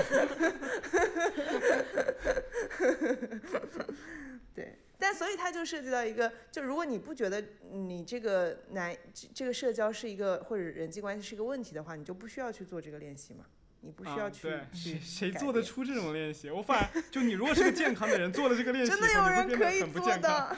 [4.53, 8.95] 对，但所以它就涉及到一个，就如果你不觉得你这个男
[9.33, 13.45] 这个社交是一个或者人际关系是一个问题的话，你就不需要去做这个练习嘛。
[13.81, 14.49] 你不需要去。
[14.49, 16.49] 对，谁谁做得出这种练习？
[16.49, 20.57] 我反而就你，如果是个健康的人， 做了这个练习，真的有人可以做的。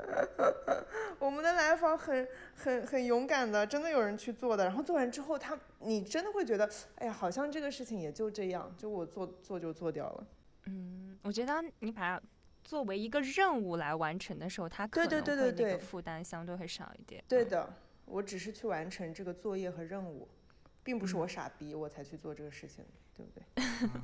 [1.18, 4.64] 我们的来访很很很勇敢的，真的有人去做的。
[4.64, 10.26] 然后做完之后，他你真的会觉得，哎呀，好像这个事情也就这样，就我做做就做掉了。
[10.66, 12.22] 嗯，我觉得你把它
[12.64, 17.22] 作为一个任务来完成的时候，他可能会那个负担相对会少一点。
[17.28, 17.70] 对的，
[18.06, 20.26] 我只是去完成这个作业和任务。
[20.82, 22.84] 并不是我傻逼，我才去做这个事情，
[23.16, 23.88] 对不对？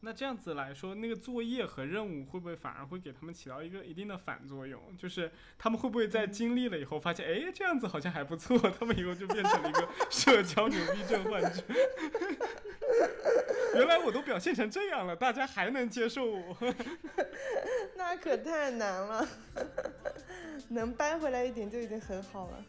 [0.00, 4.78] 那这样子来说，那个作业和任务会不会反而会给他们起到一个一定的反作用？
[4.98, 11.64] 就是他们会不会在经历了以后，发现哎，这样子好像还不错，他们以后就变成了一个 社交牛逼症患者？
[13.74, 16.54] 原来我都表现成这样了，大家还能接受我？
[17.96, 19.26] 那可太难了，
[20.68, 22.62] 能掰回来一点就已经很好了。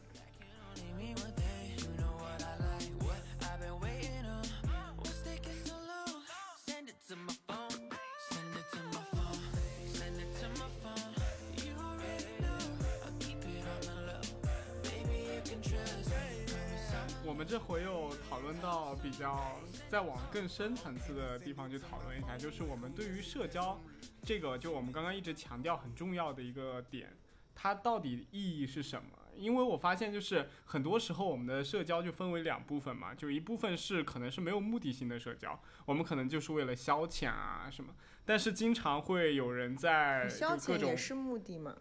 [17.46, 23.80] 们这回又讨论到比较再往更深层次的地方去讨论一下，就是我们对于社交
[24.24, 27.16] 这个，就我们刚刚一直强调很重要的一个点，
[27.54, 29.10] 它到底意义是什么？
[29.36, 37.93] 因为我发现就是很多时候我们的社交就分为两部分嘛，就一部分是可能是没有目的性的社交，我们可能就是为了消遣啊什么，
[38.26, 41.76] 但是经常会有人在消遣也是目的嘛，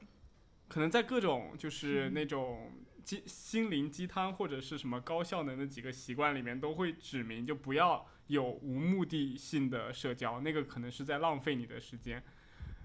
[0.68, 2.70] 可能在各种就是那种。
[3.04, 12.22] 鸡心灵鸡汤或者是什么高效能的几个习惯里面都会指明，就不要有无目的性的社交，那个可能是在浪费你的时间。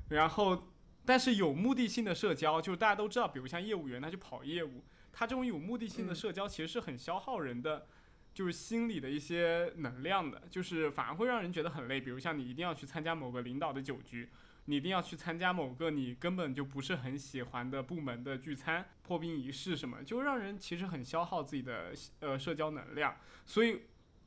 [0.09, 0.71] 然后，
[1.05, 7.87] 但是有目的性的社交，就大家都知道，比如像业务员，他去跑业务，他这种有目的性的社交其实是很消耗人的
[8.33, 12.01] 就是心理的一些能量的，就是反而会让人觉得很累。
[12.01, 14.29] 比如像你一定要去参加某个领导的酒局，
[14.69, 23.17] 你一定要去参加某个你根本就不是很喜欢的部门的聚餐、破冰仪式什么，就让人其实很消耗自己的呃社交能量。
[23.45, 23.81] 所以。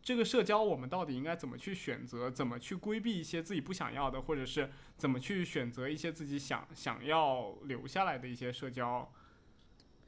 [0.04, 2.28] 这个社交，我们到底应该怎么去选择？
[2.28, 9.08] 怎么去规避一些自己不想要的，或者是怎么去选择一些自己想想要留下来的一些社交？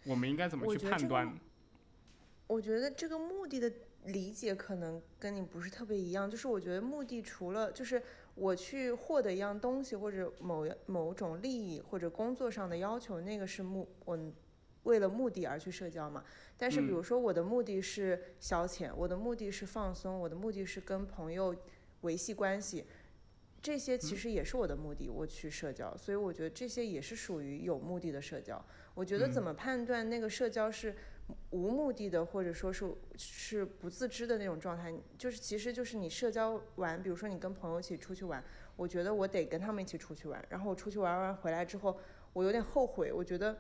[0.04, 1.38] 我们应该怎么去判断？
[2.48, 3.72] 我觉得这个目的的
[4.06, 6.28] 理解可能跟你不是特别一样。
[6.28, 8.02] 就是我觉得目的除了就是
[8.34, 14.18] 我去获得一样东西，或者某某种利益，或者工作上的要求，那个是目我
[14.82, 16.24] 为了目的而去社交嘛。
[16.56, 21.54] 但是，比如说我的目的是消遣，我的目的是放松，我的目的是跟朋友
[22.02, 22.84] 维系关系，
[23.62, 28.62] 这些其实也是我的目的，我去社交，所以我觉得这些也是属于有目的的社交。
[28.94, 30.94] 我觉得怎么判断那个社交是
[31.50, 38.42] 无目的的，或者说是是不自知的那种状态，就是其实就是你社交完，比如说你跟朋友一起出去玩，
[38.76, 41.98] 我觉得我得跟他们一起出去玩，然后我出去玩完回来之后，
[42.32, 43.56] 我有点后悔，我觉得。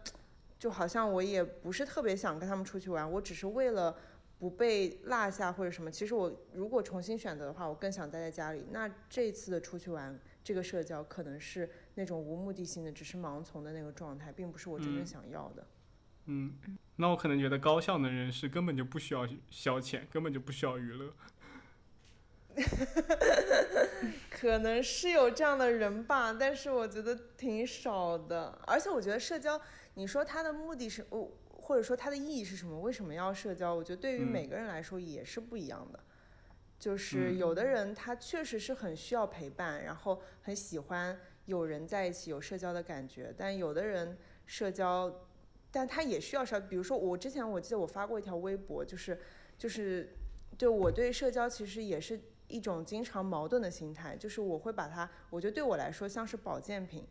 [0.56, 3.94] 就好像我也不是特别想跟他们出去玩，我只是为了
[4.38, 5.90] 不被落下或者什么。
[5.90, 8.64] 其实我如果重新选择的话，我更想待在家里。
[8.70, 15.66] 那这次的出去玩，这个社交可能是那种无目的性的，只是盲从的那个状态，并不是我真正想要的。
[16.26, 16.54] 嗯，
[16.96, 21.12] 那我可能觉得高效的人士根本就不需要消遣，根本就不需要娱乐。
[24.30, 28.56] 可能是有这样的人吧，但是我觉得挺少的。
[28.66, 29.60] 而且我觉得社交。
[29.94, 32.78] 你说它的目的是，我或者说它的意义是什么？
[32.80, 33.74] 为什么要社交？
[33.74, 35.98] 我觉得对于每个人来说也是不一样的。
[36.78, 43.34] 就是有的人他确实是很需要陪伴，然后很喜欢有人在一起有社交的感觉。
[43.36, 45.26] 但有的人社交，
[45.74, 46.60] 但他也需要社。
[46.60, 49.18] 比如说我之前我记得我发过一条微博，就是
[49.58, 50.16] 就是
[50.56, 57.04] 对我对社交其实也是一种经常矛盾的心态，就是我会把它，我觉得对我来说像是保健品。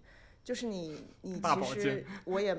[0.44, 2.54] 就是你，你其实我也，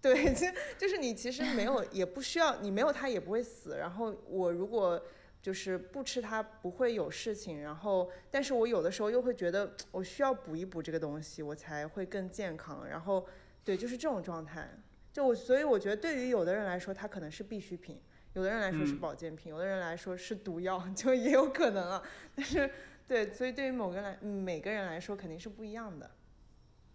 [0.00, 0.46] 对，就
[0.78, 3.76] 就是你其实没有，也不需要，你没有它也不会死。
[3.76, 5.02] 然后我如果
[5.42, 7.60] 就是不吃它，不会有事情。
[7.60, 12.86] 然后，但是我有的时候又会觉得我需要补一补这个东西，我才会更健康。
[12.86, 13.26] 然后，
[13.64, 14.70] 对，就是这种状态。
[15.14, 17.98] 就我，所以我觉得对于有的人来说，它可能是必需品；
[18.32, 22.02] 有的人来说是保健品；有的人来说是毒药， 就也有可能啊。
[22.34, 22.68] 但是，
[23.06, 26.10] 对，所以对于某个来每个人来说，肯定是不一样的。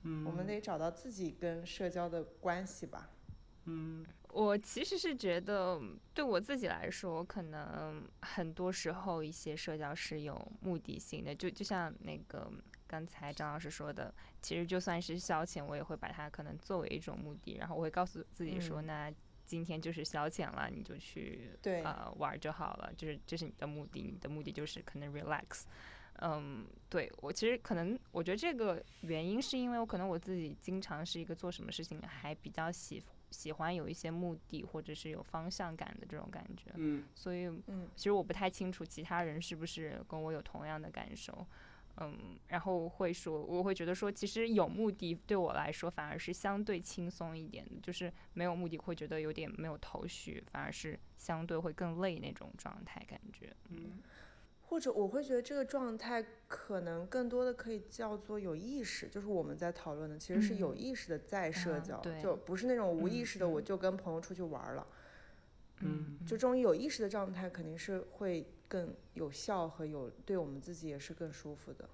[0.04, 3.10] 嗯，我们得找到自己跟社交的关系吧。
[3.66, 5.80] 嗯，我其实是觉得，
[6.14, 11.34] 对我自己来说，可能很多时候一些社交是有目的性的。
[11.34, 12.52] 就就像那个
[12.90, 14.12] 刚才张老师说的，
[14.42, 19.14] 其实就算是消遣，我也会把它可能作为一种目的，然后我会告诉自己说，那
[19.46, 21.84] 今天就是消遣了，你就去对。
[21.84, 25.66] 呃玩就好了，就是这是你的目的，你的目的就是可能 relax。
[26.22, 41.48] 嗯，对我其实可能，我觉得这个原因是因为我可能我自己经常是一个做什么事情还比较喜喜欢有一些目的或者是有方向感的这种感觉，嗯，所以嗯，其实我不太清楚其他人是不是跟我有同样的感受，
[42.00, 54.00] 嗯，然后会说我会觉得说其实有目的对我来说反而是相对轻松一点的，就是没有目的会觉得有点没有头绪，反而是相对会更累那种状态感觉，嗯。
[54.62, 64.86] 或者我会觉得这个状态可能更多的可以叫做有意识，就是我们在讨论的其实是有意识的在社交，就不是那种无意识的我就跟朋友出去玩了。
[64.92, 64.96] 嗯，
[66.26, 71.90] 就这种有意识的状态肯定是会更有效和有对我们自己也是更舒服的。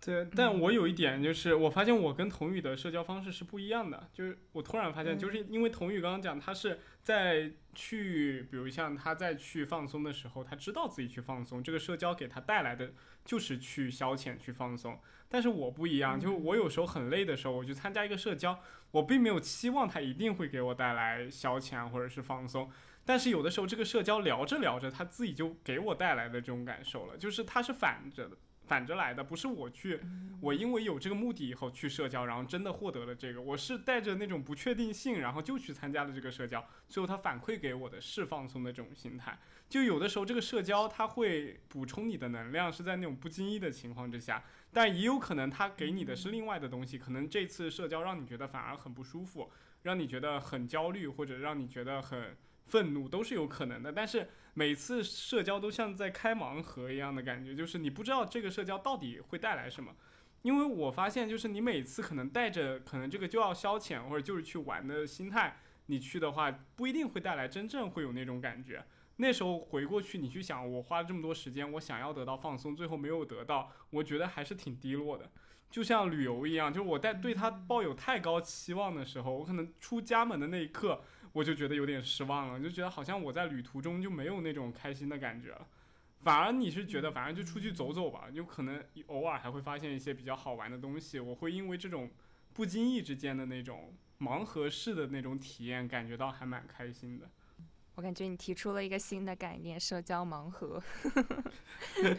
[0.00, 4.08] 对，但我有一点就是，我发现我跟童宇的社交方式是不一样的。
[4.12, 12.92] 就是我突然发现，就是因为童宇刚刚讲，他是在去，比如像他在去放松的时候，他知道自己去放松，这个社交给他带来的
[13.24, 14.96] 就是去消遣、去放松。
[15.28, 18.60] 但是我不一样，就我有时候很累的时候，我去参加一个社交，
[18.92, 22.70] 我并没有期望他一定会给我带来消遣或者是放松。
[23.08, 28.36] 但是有的时候，这个社交聊着聊着，他自己就给我带来的这种感受了，就是他是反着的。
[28.66, 29.98] 反着来的，不是我去，
[30.42, 39.38] 我因为有这个目的以后去社交，然后真的获得了这个，我是带着那种不确定性，然后就去参加了这个社交，最后他反馈给我的是放松的这种心态。
[39.70, 49.50] 就有的时候这个社交它会补充你的能量，是在那种不经意的情况之下，但也有可能他给你的是另外的东西，可能这次社交让你觉得反而很不舒服，
[49.84, 52.36] 让你觉得很焦虑，或者让你觉得很。
[52.68, 59.94] 愤怒都是有可能的，但是每次社交都像在开盲盒一样的感觉，就是你不知道这个社交到底会带来什么。
[60.42, 68.84] 因为我发现，就是你每次可能带着可能这个就要消遣或者就是去玩的心态，你去的话不一定会带来真正会有那种感觉。
[69.16, 75.28] 那时候回过去，你去想，我花了这么多时间，我想要得到放松，最后没有得到，我觉得还是挺低落的。
[75.68, 81.02] 就像旅游一样，就是我在对他抱有太高期望的时候，我可能出家门的那一刻，
[81.38, 85.68] 我就觉得有点失望了，就觉得好像我在旅途中就没有那种开心的感觉了。
[86.20, 91.20] 反而你是觉得，反正就出去走走吧，就可能偶尔还会发现一些比较好玩的东西。
[91.20, 92.10] 我会因为这种
[92.54, 97.30] 不经意之间的那种盲盒式的那种体验，感觉到还蛮开心的。
[97.98, 100.80] 我感觉你提出了一个新的概念——社交盲盒。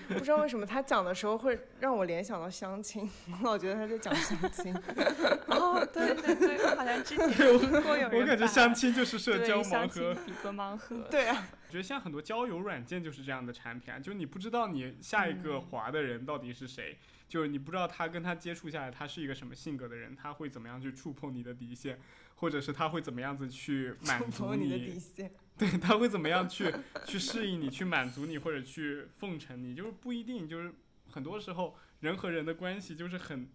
[0.09, 4.75] 不知道为什么他讲的时候会让我联想到相亲，我老觉得他在讲相亲。
[5.47, 8.21] 哦，对对对，我好像之前听过有人。
[8.21, 10.13] 我感觉相亲就是社交盲盒。
[10.25, 10.97] 比个盲盒。
[11.09, 16.97] 对啊，我觉得现在很多交友软件就是这样的产品啊，就你不知道你下一个滑的人到底是谁，
[17.29, 21.97] 就是你不知道他跟他接触下来他是一个什么性格的人，他会怎么样去触碰你的底线，
[22.35, 25.31] 或者是他会怎么样子去满足你的底线。
[25.59, 26.73] 对他会怎么样去
[27.05, 30.73] 去适应你，去满足你，或者去奉承你，就是不一定，就是
[31.05, 33.49] 很多时候人和人的关系就是很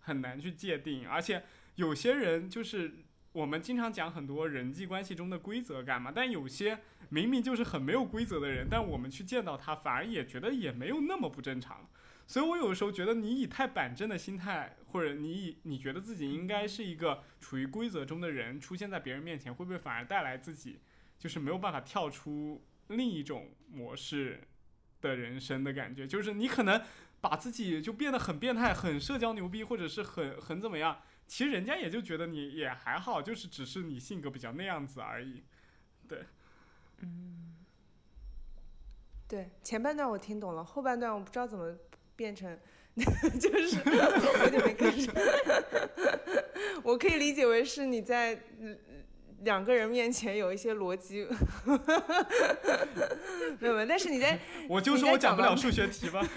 [0.00, 1.44] 很难去界定，而且
[1.76, 2.92] 有些人就是
[3.30, 11.88] 我们经常讲很多人际关系中的规则感嘛，但有些明明就是很没有规则的人，但我们去见到他反而也觉得也没有那么不正常，
[12.26, 20.80] 所以我有的时候觉得你以太板正的心态，或者你以你觉得自己应该是一个处于规则中的人，出现在别人面前，会不会反而带来自己？
[21.24, 24.42] 就是没有办法跳出另一种模式
[25.00, 26.78] 的人生的感觉，就是你可能
[27.22, 35.42] 把自己就变得很变态、很社交牛逼，或者是很很怎么样，其实人家也就觉得你也还好，就是只是你性格比较那样子而已。
[36.06, 36.24] 对，
[36.98, 37.54] 嗯，
[39.26, 41.74] 对，前半段我听懂了，后半段我不知道怎么
[42.14, 42.54] 变成，
[43.40, 43.78] 就是
[44.44, 45.14] 有点没跟上。
[46.84, 48.38] 我可以理解为是你在。
[49.42, 51.24] 两个人面前有一些逻辑，
[53.60, 54.38] 没有没有，但是你在，
[54.68, 56.26] 我就说我讲不了数学题吧。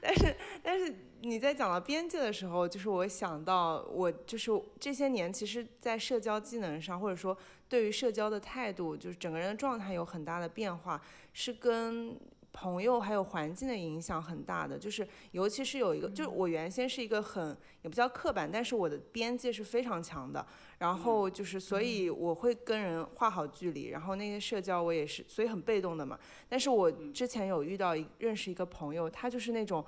[0.00, 7.36] 但是但是你在讲到边界的时候，就是我想到我就是这些年，其实，在社交技能上，或者说
[7.68, 11.00] 对于社交的态度，就是整个人的状态有很大的变化，
[11.32, 12.18] 是跟。
[12.52, 20.44] 朋友还有环境的影响很大的，就是尤其是有一个，就是我原先是一个很也不叫刻板，但是我的边界是非常强的。
[20.78, 26.18] 然后就是所以我会跟人画好距离，然后那些社交我也是，所以很被动的嘛。
[26.48, 29.84] 但是我之前有遇到一认识一个朋友，他就是那种。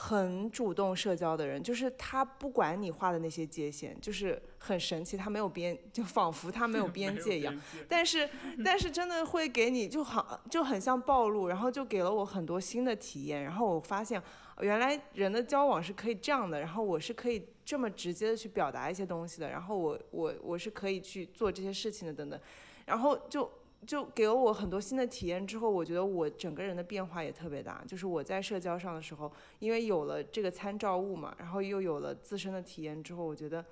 [0.00, 7.60] 很主动社交的人，就是他不管你画的那些界限，就是很神奇，他没有边，就仿佛他没有边界一样。
[7.88, 8.30] 但是，
[8.64, 13.42] 但是真的会给你就好，就很像暴露，然后就给了我很多新的体验。
[13.42, 14.22] 然后我发现，
[14.60, 22.40] 原来人的交往是可以这样的，然后我是可以这么直接的去表达一些东西的，然后我我我是可以去做这些事情的，等等。
[22.86, 23.50] 然后就。
[23.86, 27.82] 就给了我很多新的体验之后，我觉得我整个人的变化也特别大。
[27.86, 33.64] 就是我在社交上的时候，因为有了这个参照物嘛，然后又有了自身的体验之后，我觉得，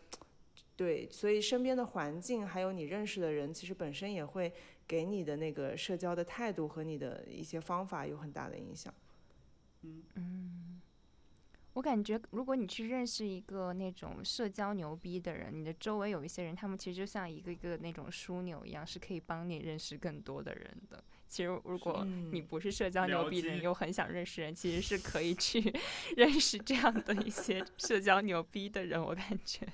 [0.77, 4.53] 对，所以身边的环境还有你认识的人，其实本身也会
[4.87, 8.93] 给你的那个社交的态度和你的一些方法有很大的影响。
[9.83, 10.76] 嗯嗯。
[11.77, 21.05] 我感觉，如果你去认识一个那种社交牛逼的人，你的周围有一些人，他们其实就像一个一个那种枢纽一样，是可以帮你认识更多的人的。
[21.29, 25.71] 其实，如果你不是社交牛逼的人，又很想认识人，其实是可以去
[26.17, 28.99] 认识这样的一些社交牛逼的人。
[28.99, 29.69] 我感觉。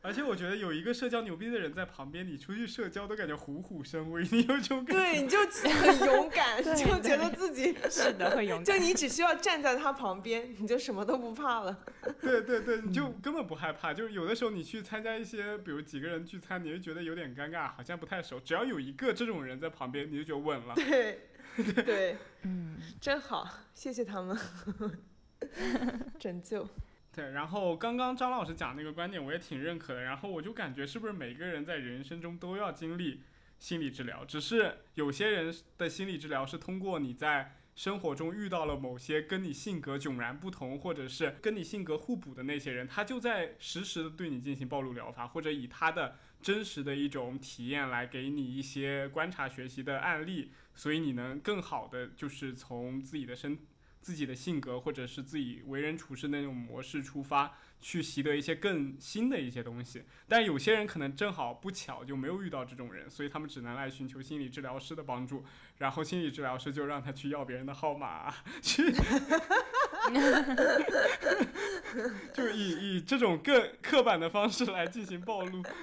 [0.00, 4.92] 而且我觉得有一个社交牛逼的人在旁边，你出去社交都感觉虎虎生威，你有种感觉。
[4.92, 5.38] 对，你就
[5.70, 8.64] 很勇敢，就觉得自己是的很勇敢。
[8.64, 11.84] 就你只需要站在他旁边，你就什么都不怕了。
[12.22, 13.92] 对对对，你就根本不害怕。
[13.92, 18.38] 就是有的时候你去参加一些，比如几个人聚餐，你就觉得有点尴尬，好像不太熟。
[18.40, 20.74] 只要有一个这种人在旁边，你就觉得稳了。
[20.76, 21.28] 对
[21.84, 24.38] 对，嗯，真好，谢谢他们
[26.20, 26.66] 拯救。
[27.18, 30.02] 对，然后刚刚张老师讲那个观点，我也挺认可的。
[30.02, 33.22] 然后我就感觉，是不是每个人在人生中都要经历
[33.58, 34.24] 心理治疗？
[34.24, 53.58] 只是有些人的心理治疗是通过你在生活中遇到了某些跟你性格迥然不同，或者是跟你性格互补的那些人，他就在实时的对你进行暴露疗法，或者以他的真实的一种体验来给你一些观察学习的案例，所以你能更好的就是从自己的身。
[54.08, 60.02] 自己的性格，或者是自己为人处事那种模式出发，去习得一些更新的一些东西。
[60.26, 65.44] 但有些人可能正好不巧就没有遇到这种人，所以他们只能来寻求心理治疗师的帮助。
[65.76, 68.90] 然后心理治疗师就让他去要别人的号码，去，
[72.32, 75.62] 就以以这种更刻板的方式来进行暴露。
[75.62, 75.74] 但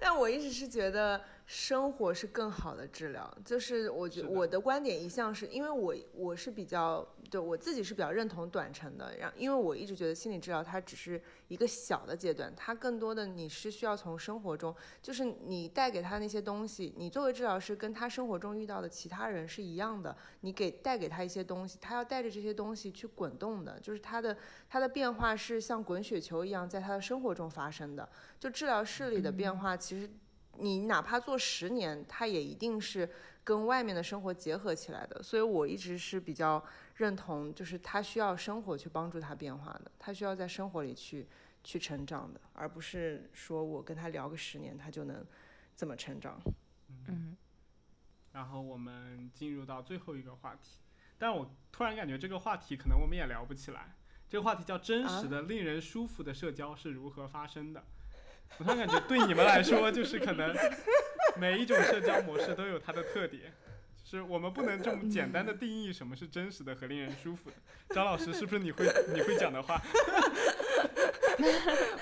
[0.00, 1.22] 但我一直是觉得。
[1.52, 14.72] 生活是更好的治疗，就是我觉我的观点一向是因为我我是比较对我自己是比较认同短程的，然因为我一直觉得心理治疗它只是一个小的阶段，它更多的你是需要从生活中，
[15.02, 24.36] 就是你带给他那些东西，你作为治疗师跟他生活中遇到的其他人是一样的，你给带给他一些东西，他要带着这些东西去滚动的，就是他的
[24.68, 28.08] 他的变化是像滚雪球一样在他的生活中发生的，
[28.38, 30.08] 就治疗室里的变化其实。
[30.60, 33.08] 你哪怕做十年，它也一定是
[33.42, 35.22] 跟外面的生活结合起来的。
[35.22, 36.62] 所以我一直是比较
[36.96, 41.26] 认同，就是他需要生活去帮助他变化的，他需要在生活里去
[41.64, 45.24] 去成长的，而不是说我跟他聊个十年，他就能
[45.74, 46.40] 怎么成长。
[47.08, 47.36] 嗯。
[48.32, 50.78] 然后我们进入到最后一个话题，
[51.18, 53.96] 但我突然感觉这个话题可能我们也聊不起来。
[54.28, 57.84] 这个话题叫真实的、令人舒服的社交是如何发生的？
[58.58, 60.54] 我突然感觉，对你们来说，就是可能
[61.36, 63.52] 每一种社交模式都有它的特点，
[64.04, 67.56] 就是我们不能这么简单的定义什么是真实的和令人舒服的。
[67.94, 69.80] 张老师，是不是你会你会讲的话？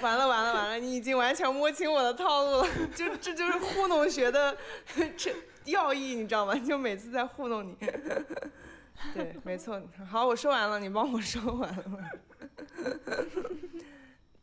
[0.00, 4.56] 完了完了完了，你已经完全摸清我的套路了， 就这就是糊弄学的
[5.16, 5.32] 这
[5.66, 6.56] 要义，你知道吗？
[6.56, 7.76] 就每次在糊弄你。
[9.14, 9.80] 对，没错。
[10.10, 11.84] 好，我说完了，你帮我说完了。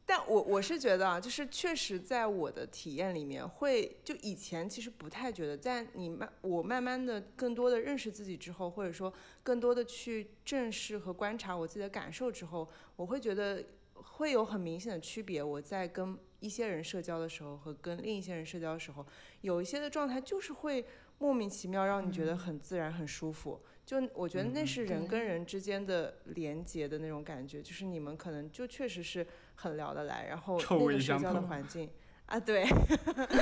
[0.07, 9.11] 但我我是觉得啊，就是确实在我的体验里面，会就以前其实不太觉得，在你慢我慢慢的更多的认识自己之后，或者说
[9.41, 15.41] 更多的去正视和观察我自己的感受之后，我会觉得会有很明显的区别。
[15.41, 19.06] 我在跟一些人社交的时候和跟另一些人社交的时候，
[19.41, 20.86] 有一些的状态就是会
[21.18, 23.60] 莫名其妙让你觉得很自然、很舒服。
[23.86, 29.26] 就我觉得那是人跟人之间的连接的那种感觉，就是你们可能就确实是
[29.56, 31.90] 很聊得来，然后那个社交的环境
[32.27, 32.65] 啊，对，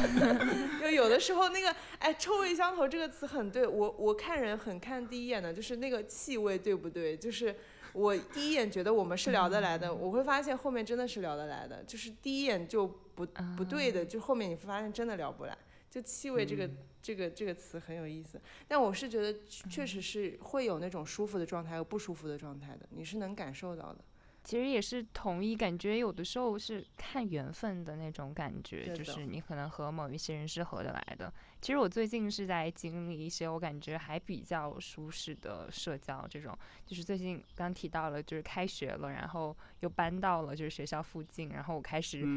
[0.82, 7.16] 就有的时候那个哎，臭味相投这个词很对我，我看人很看第一眼的，就是那个气味对不对？
[7.16, 7.56] 就是
[7.94, 13.26] 我第一眼觉得我们是聊得来的，我会发现后面真的是聊得来的，就是第一眼就不
[13.58, 15.58] 不对的，就后面你发现真的聊不来，
[15.90, 16.70] 就气味这个。
[17.04, 19.38] 这个这个词很有意思，但我是觉得
[19.70, 23.98] 确实是会有那种舒服的状态和不舒服的状态的，你是能感受到的。
[24.44, 31.34] 其实也是同意，感觉有的时候是看缘分的那种感觉，就是你可能和某一些人是合得来的。
[31.62, 42.28] 其实我最近是在经历一些我感觉还比较舒适的社交，这种就是最近刚提到了，就是开学了，然后又搬到了就是学校附近，然后我开始。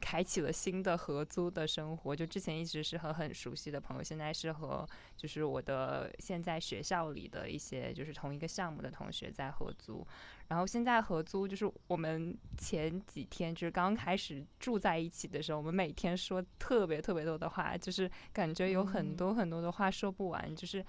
[0.00, 10.06] 开启了新的合租的生活，就之前一直是和很熟悉的朋友，现在是和就是我的现在学校里的一些就是同一个项目的同学在合租，
[10.48, 20.84] 然后现在合租就是我们前几天就是刚开始住在一起的时候，我们每天说特别特别多的话，就是感觉有很多很多的话说不完，就是。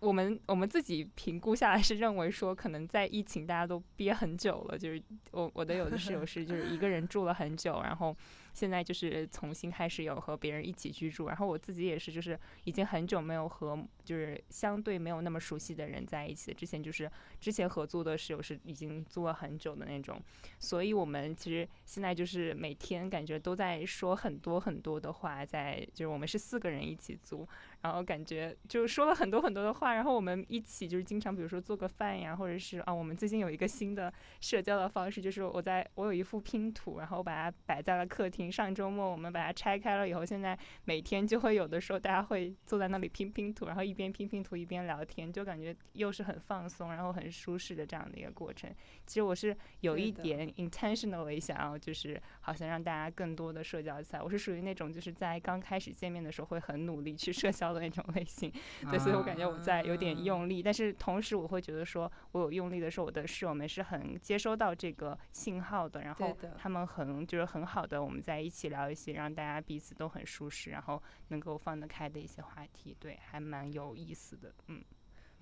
[0.00, 8.16] 我们我们自己评估下来是认为说，可能在疫情大家都憋很久了，就是我我的有的室友是就是一个人住了很久，然后。
[8.52, 16.52] 现在就是重新开始有和别人一起居住，然后我自己也是，就是已经很久没有和就是相对没有那么熟悉的人在一起。
[16.52, 17.08] 之前就是
[17.40, 20.20] 之前合租的室友是已经租了很久的那种，
[20.58, 27.48] 所以我们其实现在就是每天感觉都在说很多很多的话，在就是我们是四个人一起租，
[27.82, 38.50] 然后感觉就说了很多很多的话，然后我们一起就是经常比如说做个饭呀，或者是啊，我们最近有一个新的社交的方式，就是我在我有一副拼图，然后我把它摆在了客厅。
[38.50, 48.70] 上周末我们把它拆开了以后，现在每天就会有的时候大家会坐在那里拼拼图，然后一边拼拼图一边聊天，就感觉又是很放松，然后很舒适的这样的一个过程。
[49.06, 54.22] 其实我是有一点 intentionally 想要，就是好像让大家更多的社交起来。
[54.22, 58.52] 我是属于那种就是在刚开始见面的时候会很努力去社交的那种类型，
[58.90, 74.82] 对，所以我感觉我在有点用力，但是同时我会觉得说我有用力的时候，我的室友们是很接收到这个信号的，然后他们很就是很好的我们在一起聊一些让大家彼此都很舒适，然后能够放得开的一些话题，对，还蛮有意思的，嗯。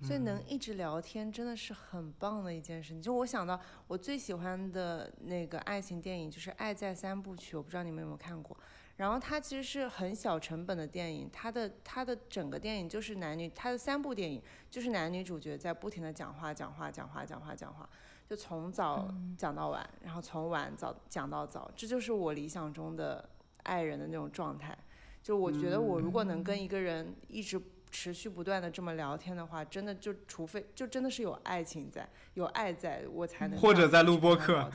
[0.01, 3.01] 所以能一直聊天真的是很棒的一件事情。
[3.01, 8.57] 就我想到我最喜欢的那个爱情电影就是《爱在三部曲》，我不知道你们有没有看过。
[8.99, 17.89] 然后它其实是很小成本的电影，它的它的整个电影就是男女，它的三部电影就是男女主角在不停的讲话讲话讲话讲话讲话，
[18.29, 23.29] 就从早讲到晚，然后从晚早讲到早，这就是我理想中的
[23.63, 24.77] 爱人的那种状态。
[25.23, 27.59] 就我觉得我如果能跟一个人一直。
[27.91, 34.69] 持续不断的这么聊天的话，真的就除非就真的是有爱情在，有爱在我才能或者在录播课。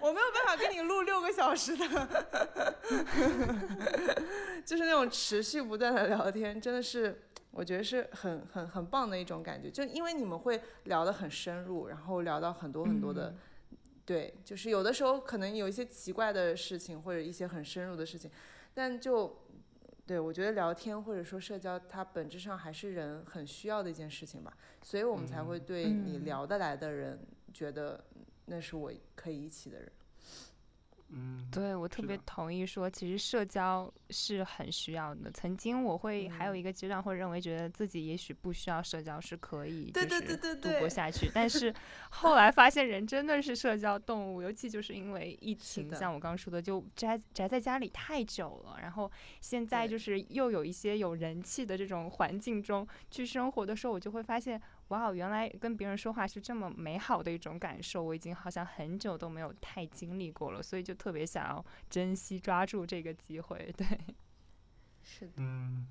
[0.00, 1.84] 我没有有办法跟你录六个小时的，
[4.64, 9.68] 就是那种持续不断的聊天，真的是我觉得是很很很棒的一种感觉。
[9.68, 13.34] 就因为你们会聊得很深入，然后聊到很多很多的，
[14.04, 18.30] 对，就是有的时候可能有一些奇怪的事情或者一些很深入的事情，
[18.74, 19.47] 但就。
[20.08, 24.50] 对，我觉得聊天或者说社交，它本质上还是人很需要的一件事情吧，
[24.82, 27.18] 所以我们才会对你聊得来的人
[27.52, 28.02] 觉得
[28.46, 29.86] 那是我可以一起的人。
[29.86, 30.07] 嗯，
[31.50, 35.30] 对我特别同意说，其实社交是很需要的。
[35.30, 41.30] 曾经我会还有一个阶段会认为，觉得自己也许不需要社交是可以，对对对对度过下去。
[41.34, 41.74] 但是
[42.10, 48.76] 后来发现，人真的是社交动物，尤其就是因为疫情，像我刚刚说的，就宅宅在家里太久了。
[48.82, 49.10] 然后
[49.40, 54.60] 现在就是又有一些有人气的这种环境中去生活的时候，我就会发现。
[54.88, 63.70] 哇，原来跟别人说话是这么美好的一种感受，我已经好像很久都没有太经历过了，所以就特别想要珍惜抓住这个机会。
[63.76, 63.86] 对，
[65.04, 65.86] 是的，嗯，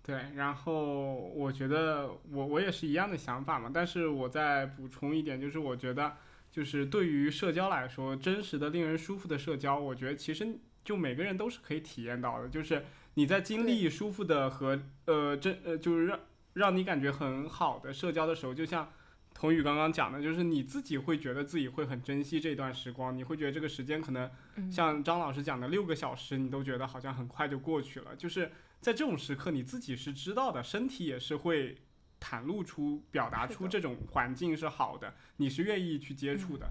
[0.00, 0.30] 对。
[0.36, 6.16] 然后我觉得我我也是一样的想法嘛，但是我再补充一点，就是我觉得
[6.52, 12.84] 就是对于社交来说，真实的、令人舒服的社交，我觉得其实就每个人都是可以体验到的，就是
[13.14, 16.20] 你在经历舒服的和呃真呃就是让。
[16.56, 18.90] 让你感觉很好的社交的时候，就像
[19.34, 24.30] 童宇刚刚讲的，就是你自己会觉得自己会很珍惜这段时光，你会觉得这个时间可能
[24.72, 28.16] 像张老师讲的六个小时，你都觉得好像很快就过去了。
[28.16, 28.50] 就是
[28.80, 31.76] 在这种时刻，你自己是知道的，身体也是会
[32.18, 36.70] 袒露出、表达出这种环境是好的，你是愿意去接触的。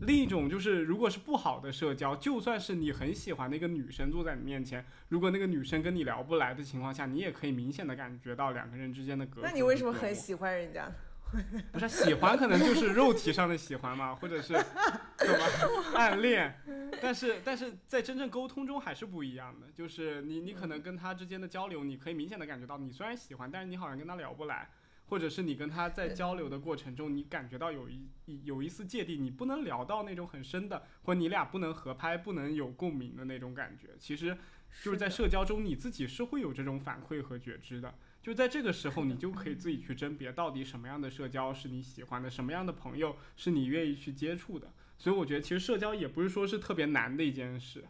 [0.00, 9.44] 另一种就是，如果是不好的社交，就算是你很喜欢的一个女生坐在你面前，如果那个女生跟你聊不来的情况下，你也可以明显的感觉到两个人之间的隔阂。
[9.44, 10.90] 那你为什么很喜欢人家？
[11.72, 14.54] 不是喜欢，可能就是肉体上的喜欢嘛，或者是
[15.18, 16.58] 怎么暗恋。
[17.02, 24.70] 但是，但是在真正沟通中还是不一样的，就是你你可能跟他之间的交流，你可以明显的感觉到，你虽然喜欢，但是你好像跟他聊不来。
[25.08, 28.08] 或者是你跟他在交流的过程中，你感觉到有一
[28.44, 33.88] 有一丝芥蒂，你不能聊到那种很深的，或你俩不能合拍，不能有共鸣的那种感觉。
[33.98, 34.36] 其实
[34.82, 37.94] 就是在社交中，你自己是会有这种反馈和觉知的。
[38.22, 44.70] 就在这个时候，你就可以自己去甄别，到底什么样的社交是你喜欢的，什么样的朋友是你愿意去接触的。
[44.98, 47.84] 所以我觉得，其实社交也不是说是特别难的一件事。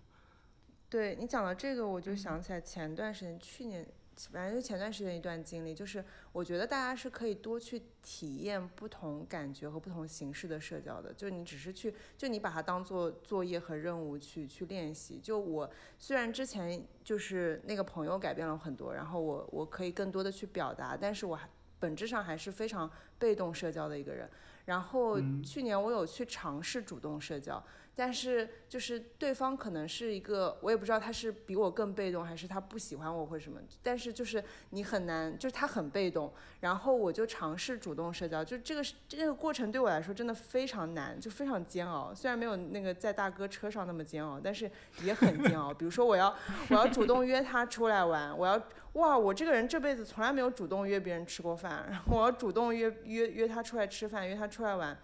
[0.89, 3.85] 对你讲到这个，我就想起来前段时间，去年。
[4.33, 11.13] 反正就前段时间一段经历，就是我觉得大家是可以多去体验不同感觉和不同形式的社交的。
[11.13, 15.21] 就你只是去，就你把它当做作业和任务去去练习。
[15.23, 24.29] 就我虽然之前就是那个朋友改变了很多，然后我我可以更多的去表达，但是我还本质上还是非常被动社交的一个人。
[24.65, 27.63] 然后去年我有去尝试主动社交。
[27.99, 33.59] 但是就是对方可能是一个，我也不知道他是比我更被动，还是他不喜欢我或者什么。
[33.83, 42.15] 但是就是你很难，就是他很被动，然后我就尝试主动社交，就这个这个过程对我来说真的非常难，就非常煎熬。
[42.15, 44.71] 虽然没有那个在大哥车上那么煎熬，但是
[45.03, 45.75] 也很煎熬。
[45.75, 46.33] 比如说我要
[46.71, 48.63] 我要主动约他出来玩，我要
[48.93, 54.97] 哇，我这个人这辈子从来没有主动约别人吃过饭，然后我要主动约约约他出来吃饭，约他出来玩，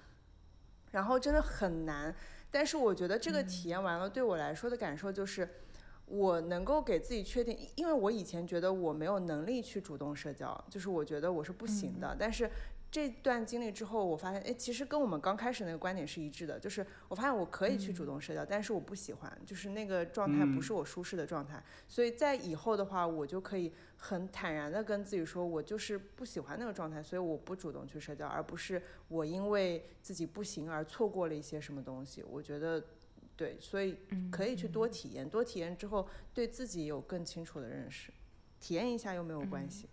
[0.92, 2.14] 然后真的很难。
[2.54, 5.48] 但是我觉得这个体验完了，对我来说的感受就是，
[6.06, 12.48] 我能够给自己确定，因为我以前觉得我没有能力去主动社交，就是我觉得我是不行的，但是。
[12.94, 21.60] 这段经历之后，我发现，哎，其实跟我们刚开始那个观点是一致的，就是我发现我可以去主动社交，但是我不喜欢，就是那个状态不是我舒适的状态。
[21.88, 32.22] 所以在以后的话，我就可以很坦然的跟自己说，我就是不喜欢那个状态，所以我不主动去社交，而不是我因为自己不行而错过了一些什么东西。
[32.22, 32.80] 我觉得，
[33.34, 33.98] 对，所以
[34.30, 38.12] 可以去多体验，多体验之后，对自己有更清楚的认识，
[38.60, 39.88] 体验一下又没有关系。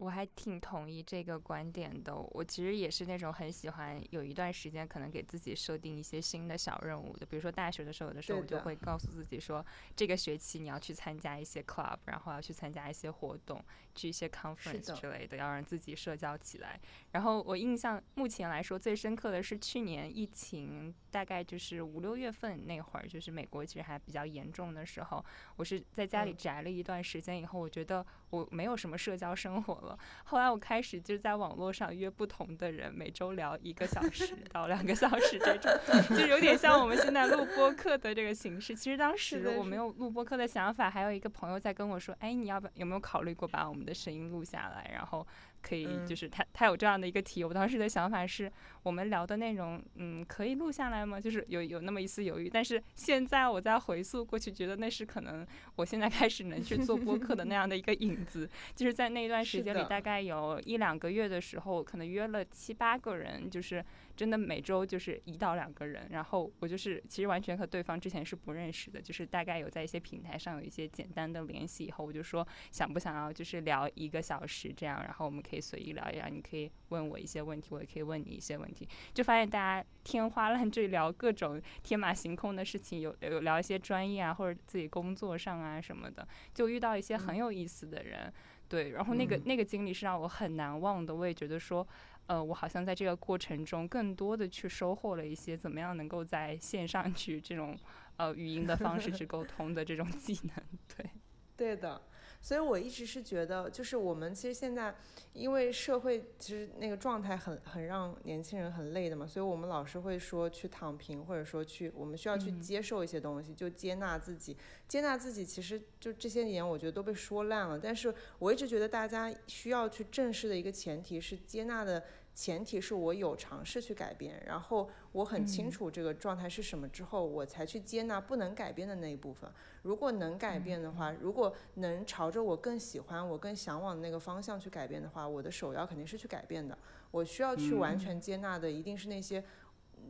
[0.00, 2.16] 我还挺同意这个观点的。
[2.16, 7.26] 我其实也是那种很喜欢有一段时间，可能给自己设定一些新的小任务的。
[7.26, 9.64] 比如说大学的时候，有的时候我就会告诉自己说，
[9.94, 13.62] 这个学期你要去参加一些 club，然后要去参加一些活动，
[13.94, 16.80] 去一些 conference 之类的，要让自己社交起来。
[17.12, 25.24] 然后我印象目前来说最深刻的是去年疫情，大概就是五六月份那会儿，就是美国其实还比较严重的时候，
[25.56, 29.98] 我是在家里宅了一段时间以后，我觉得我没有什么社交生活了。
[30.24, 35.72] 后来我开始就在网络上约不同的人，每周聊一个小时 到两个小时这种，
[36.16, 38.74] 就有点像我们现在录播客的这个形式。
[38.74, 45.26] 其实当时我没有录播客的想法，还有一个朋友在跟我说：“哎，你要不有没有考虑过把我们的声音录下来，然后
[45.62, 48.50] 可以，就是他他有这样的一个题，我当时的想法是
[48.82, 51.20] 我们聊的内容，嗯，可以录下来吗？
[51.20, 55.46] 就是有有那么一丝犹豫，但是现在我在回溯过去，觉得那是可能
[55.76, 63.84] 我现在开始能去做播客的那样的一个影子，就是在那段时间里，大概有一两个月的时候，可能约了七八个人，就是
[64.16, 88.32] 真的每周就是一到两个人，然后我就是其实完全和对方之前是不认识的，就是大概有在一些平台上有一些简单的联系以后，我就说想不想要就是聊一个小时这样，然后我们可以随意聊一聊，你可以问我一些问题，我也可以问你一些问题，就发现大家天花乱坠聊各种天马行空的事情，有有聊一些专业啊或者自己工作上啊什么的，就遇到一些很有意思的人，
[88.68, 91.86] 对，然后那个那个经历是让我很难忘的，我也觉得说，
[92.26, 97.76] 呃，我好像在这个过程中更多的去收获了一些怎么样能够在线上去这种
[98.18, 100.54] 呃语音的方式去沟通的这种技能，
[100.96, 101.10] 对，
[101.56, 102.00] 对的。
[102.42, 104.94] 所以，我一直是觉得，就是我们其实现在，
[105.34, 114.56] 因为社会其实那个状态很很让年轻人很累的嘛，所以我们老是会说去躺平，或者说去我们需要去接受一些东西，就接纳自己，
[114.88, 115.44] 接纳自己。
[115.44, 117.78] 其实就这些年，我觉得都被说烂了。
[117.78, 122.02] 但是我一直觉得大家需要去正视的一个前提是接纳的。
[122.40, 129.52] 前提是我有尝试去改变，然后我很清楚这个状态是什么之后，我才去接纳不能改变的那一部分。
[129.82, 136.78] 如果能改变的话，如果能朝着我更喜欢、我更向往的那个方向去改变的话，我的首要肯定是去改变的。
[137.10, 139.44] 我需要去完全接纳的，一定是那些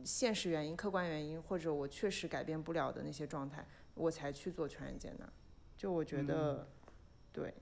[0.05, 5.29] 现实原因、客观原因，或者我确实改变不了的那些状态，我才去做全然接纳。
[5.75, 6.65] 就我觉得，
[7.33, 7.53] 对，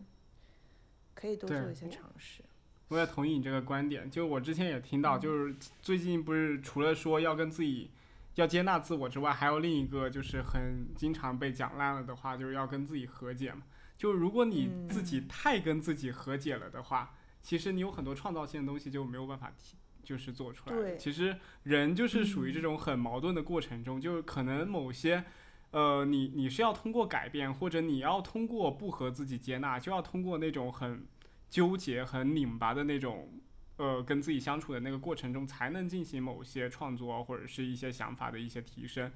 [1.16, 2.44] 可以多做一些尝试。
[2.90, 7.92] 我也同意你这个观点，就我之前也听到，就是最近不是除了说要跟自己
[8.34, 13.62] 要接纳自我之外，还有另一个就是很经常被讲烂了的话，就是要跟自己和解嘛。
[13.96, 17.14] 就如果你自己太跟自己和解了的话，
[17.44, 20.96] 其实你有很多创造性的东西就没有办法提，就是做出来。
[20.98, 25.24] 其实人就是属于这种很矛盾的过程中，就是可能某些，
[25.70, 31.06] 呃，你你是要通过改变，或者你要通过不和自己接纳，就要通过那种很。
[31.50, 33.30] 纠结很拧巴的那种，
[33.78, 39.12] 呃，跟自己相处的那个过程中，才能进行某些创作或者是一些想法的一些提升。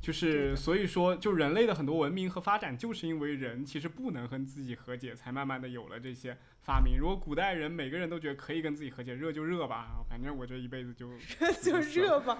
[0.00, 6.96] 就是所以说，就人类的很多文明和发展，就是因为人其实不能和自己和解，才慢慢的有了这些发明。
[6.96, 12.38] 如果古代人每个人都觉得可以跟自己和解，热就热吧，反正我这一辈子就 热就热吧，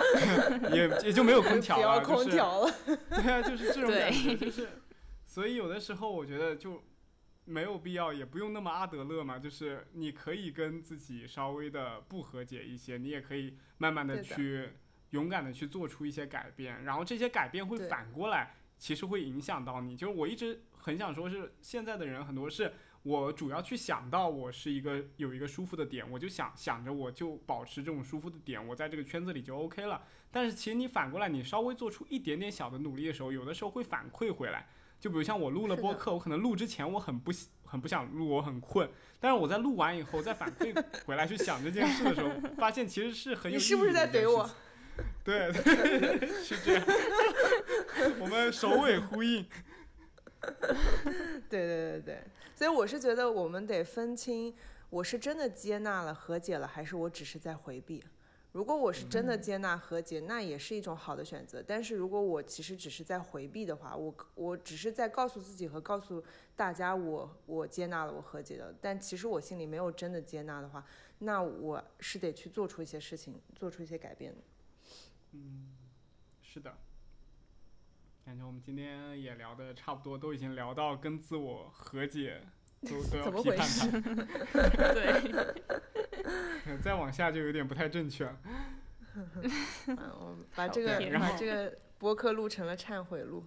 [0.72, 2.72] 也也就没有空调了，空调了。
[3.10, 4.68] 对啊，就是这种感觉，就是。
[5.26, 6.80] 所以有的时候我觉得就。
[7.48, 9.38] 没有必要，也不用那么阿德勒嘛。
[9.38, 14.68] 就是你可以跟自己稍微的不和解一些，你也可以慢慢的去
[15.10, 19.96] 勇敢的去做出一些改变，然后这些改变会反过来，其实会影响到你。
[19.96, 22.72] 就是我一直很想说，是现在的人很多是，
[23.02, 30.02] 我主要去想到我是一个有一个舒服的点，我就想想着我就保持这种舒服的点，我在这个圈子里就 OK 了。
[30.30, 34.68] 但是其实你反过来，你稍微做出一点点小的努力的时候，有的时候会反馈回来。
[35.00, 37.30] 就比如像我录了播客，我可能录之前我很不
[37.64, 38.88] 很不想录，我很困。
[39.20, 40.72] 但是我在录完以后再反馈
[41.04, 43.64] 回来去想这件事的时候，发现其实是很有意义。
[43.64, 44.48] 你是不是在怼我？
[45.24, 45.52] 对，
[46.42, 46.84] 是这样。
[48.20, 49.46] 我们首尾呼应。
[51.50, 54.54] 对对对对，所以我是觉得我们得分清，
[54.88, 58.02] 我是真的接纳了、和解了，还是我只是在回避。
[58.59, 61.62] 如果我是真的接纳和解，那也是一种好的选择。
[61.64, 66.24] 但是如果我其实只是在回避的话，我我只是在告诉自己和告诉
[66.56, 70.85] 大家，我我接纳了，我和解了，但其实我心里没有真的接纳的话，
[71.20, 74.39] 那我是得去做出一些事情，做出一些改变的。
[75.35, 75.76] 嗯，
[76.43, 76.76] 是的。
[78.24, 82.43] 感觉我们今天也聊的差不多，都已经聊到跟自我和解，
[82.82, 83.86] 都 都要批判他。
[84.94, 85.55] 对。
[86.82, 88.38] 再往下就有点不太正确了。
[89.96, 93.44] 我把这个把这个播客录成了忏悔录。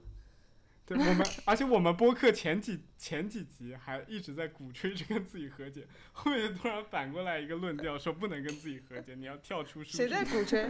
[0.83, 9.81] 对我们，而且我们播客前几前几集还一直在鼓吹着跟自己和解，后面突然反过来一个论调，说不能跟自己和解，你要跳出。
[9.83, 10.69] 谁在鼓吹？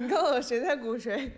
[0.00, 1.32] 你告诉我谁在鼓吹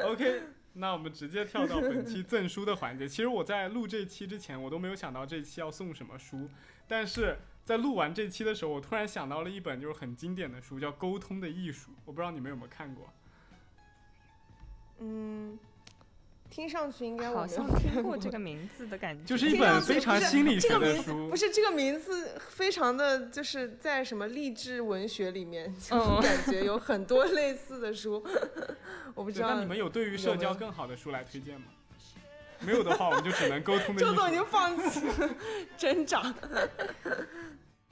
[0.00, 0.42] ？OK，
[0.74, 3.08] 那我们直接跳到本期 赠书的环节。
[3.08, 6.48] 其实我在录这期之前，我都没有想到这期要送什么书，
[6.86, 7.38] 但是。
[7.64, 11.92] 在录完这期的时候，我突然想到了一本就是很经典的书，叫《沟通的艺术》。
[12.04, 13.08] 我不知道你们有没有看过。
[14.98, 15.56] 嗯，
[16.52, 19.24] 听上去应该好像听过这个名字的感觉。
[19.24, 21.30] 就是一本非常心理学的书。
[21.30, 28.22] 不是这个名字，非常的就是在什么励志文学里面， 感觉有很多类似的书。
[29.14, 29.54] 我不知道。
[29.54, 31.66] 那你们有对于社交更好的书来推荐吗？
[32.60, 34.00] 没有的话，我们就只能沟通的。
[34.02, 35.00] 周总已经放弃
[35.78, 36.22] 挣扎。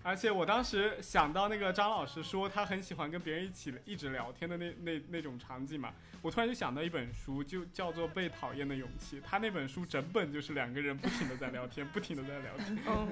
[0.02, 9.20] 而且我当时想到那个张老师说他很喜欢跟别人一起一直聊天的那那那种场景嘛，我突然就想到一本书，就叫做《被讨厌的勇气》。
[9.22, 12.78] 他那本书整本就是两个人不停的在聊天，不停的在聊天。
[12.86, 13.09] 嗯，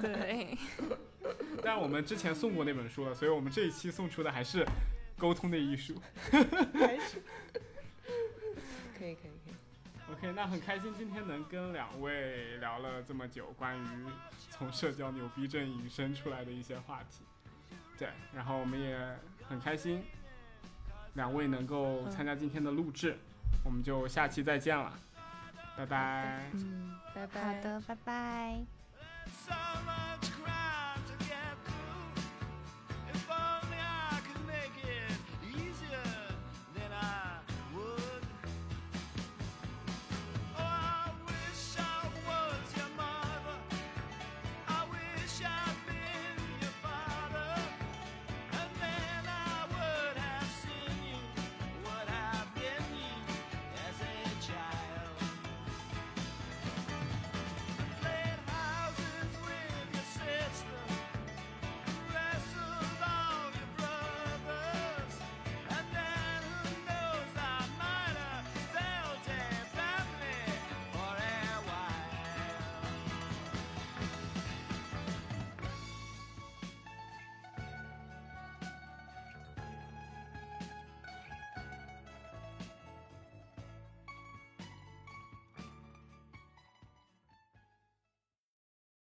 [0.00, 0.56] 对。
[1.62, 4.66] 但我们之前送过那本书了，所以我们这一期送出的还是
[5.18, 5.94] 沟通的艺术。
[6.72, 7.22] 还是
[8.98, 9.39] 可以可以。
[10.12, 14.06] OK，那很开心今天能跟两位聊了这么久，关于
[14.50, 17.24] 从社交牛逼症引申出来的一些话题。
[17.96, 18.98] 对，然后我们也
[19.48, 20.02] 很开心，
[21.14, 23.16] 两位能够参加今天的录制，
[23.64, 24.92] 我们就下期再见了，
[25.76, 26.50] 拜拜。
[26.54, 27.54] 嗯，拜拜。
[27.54, 28.60] 好的，拜拜。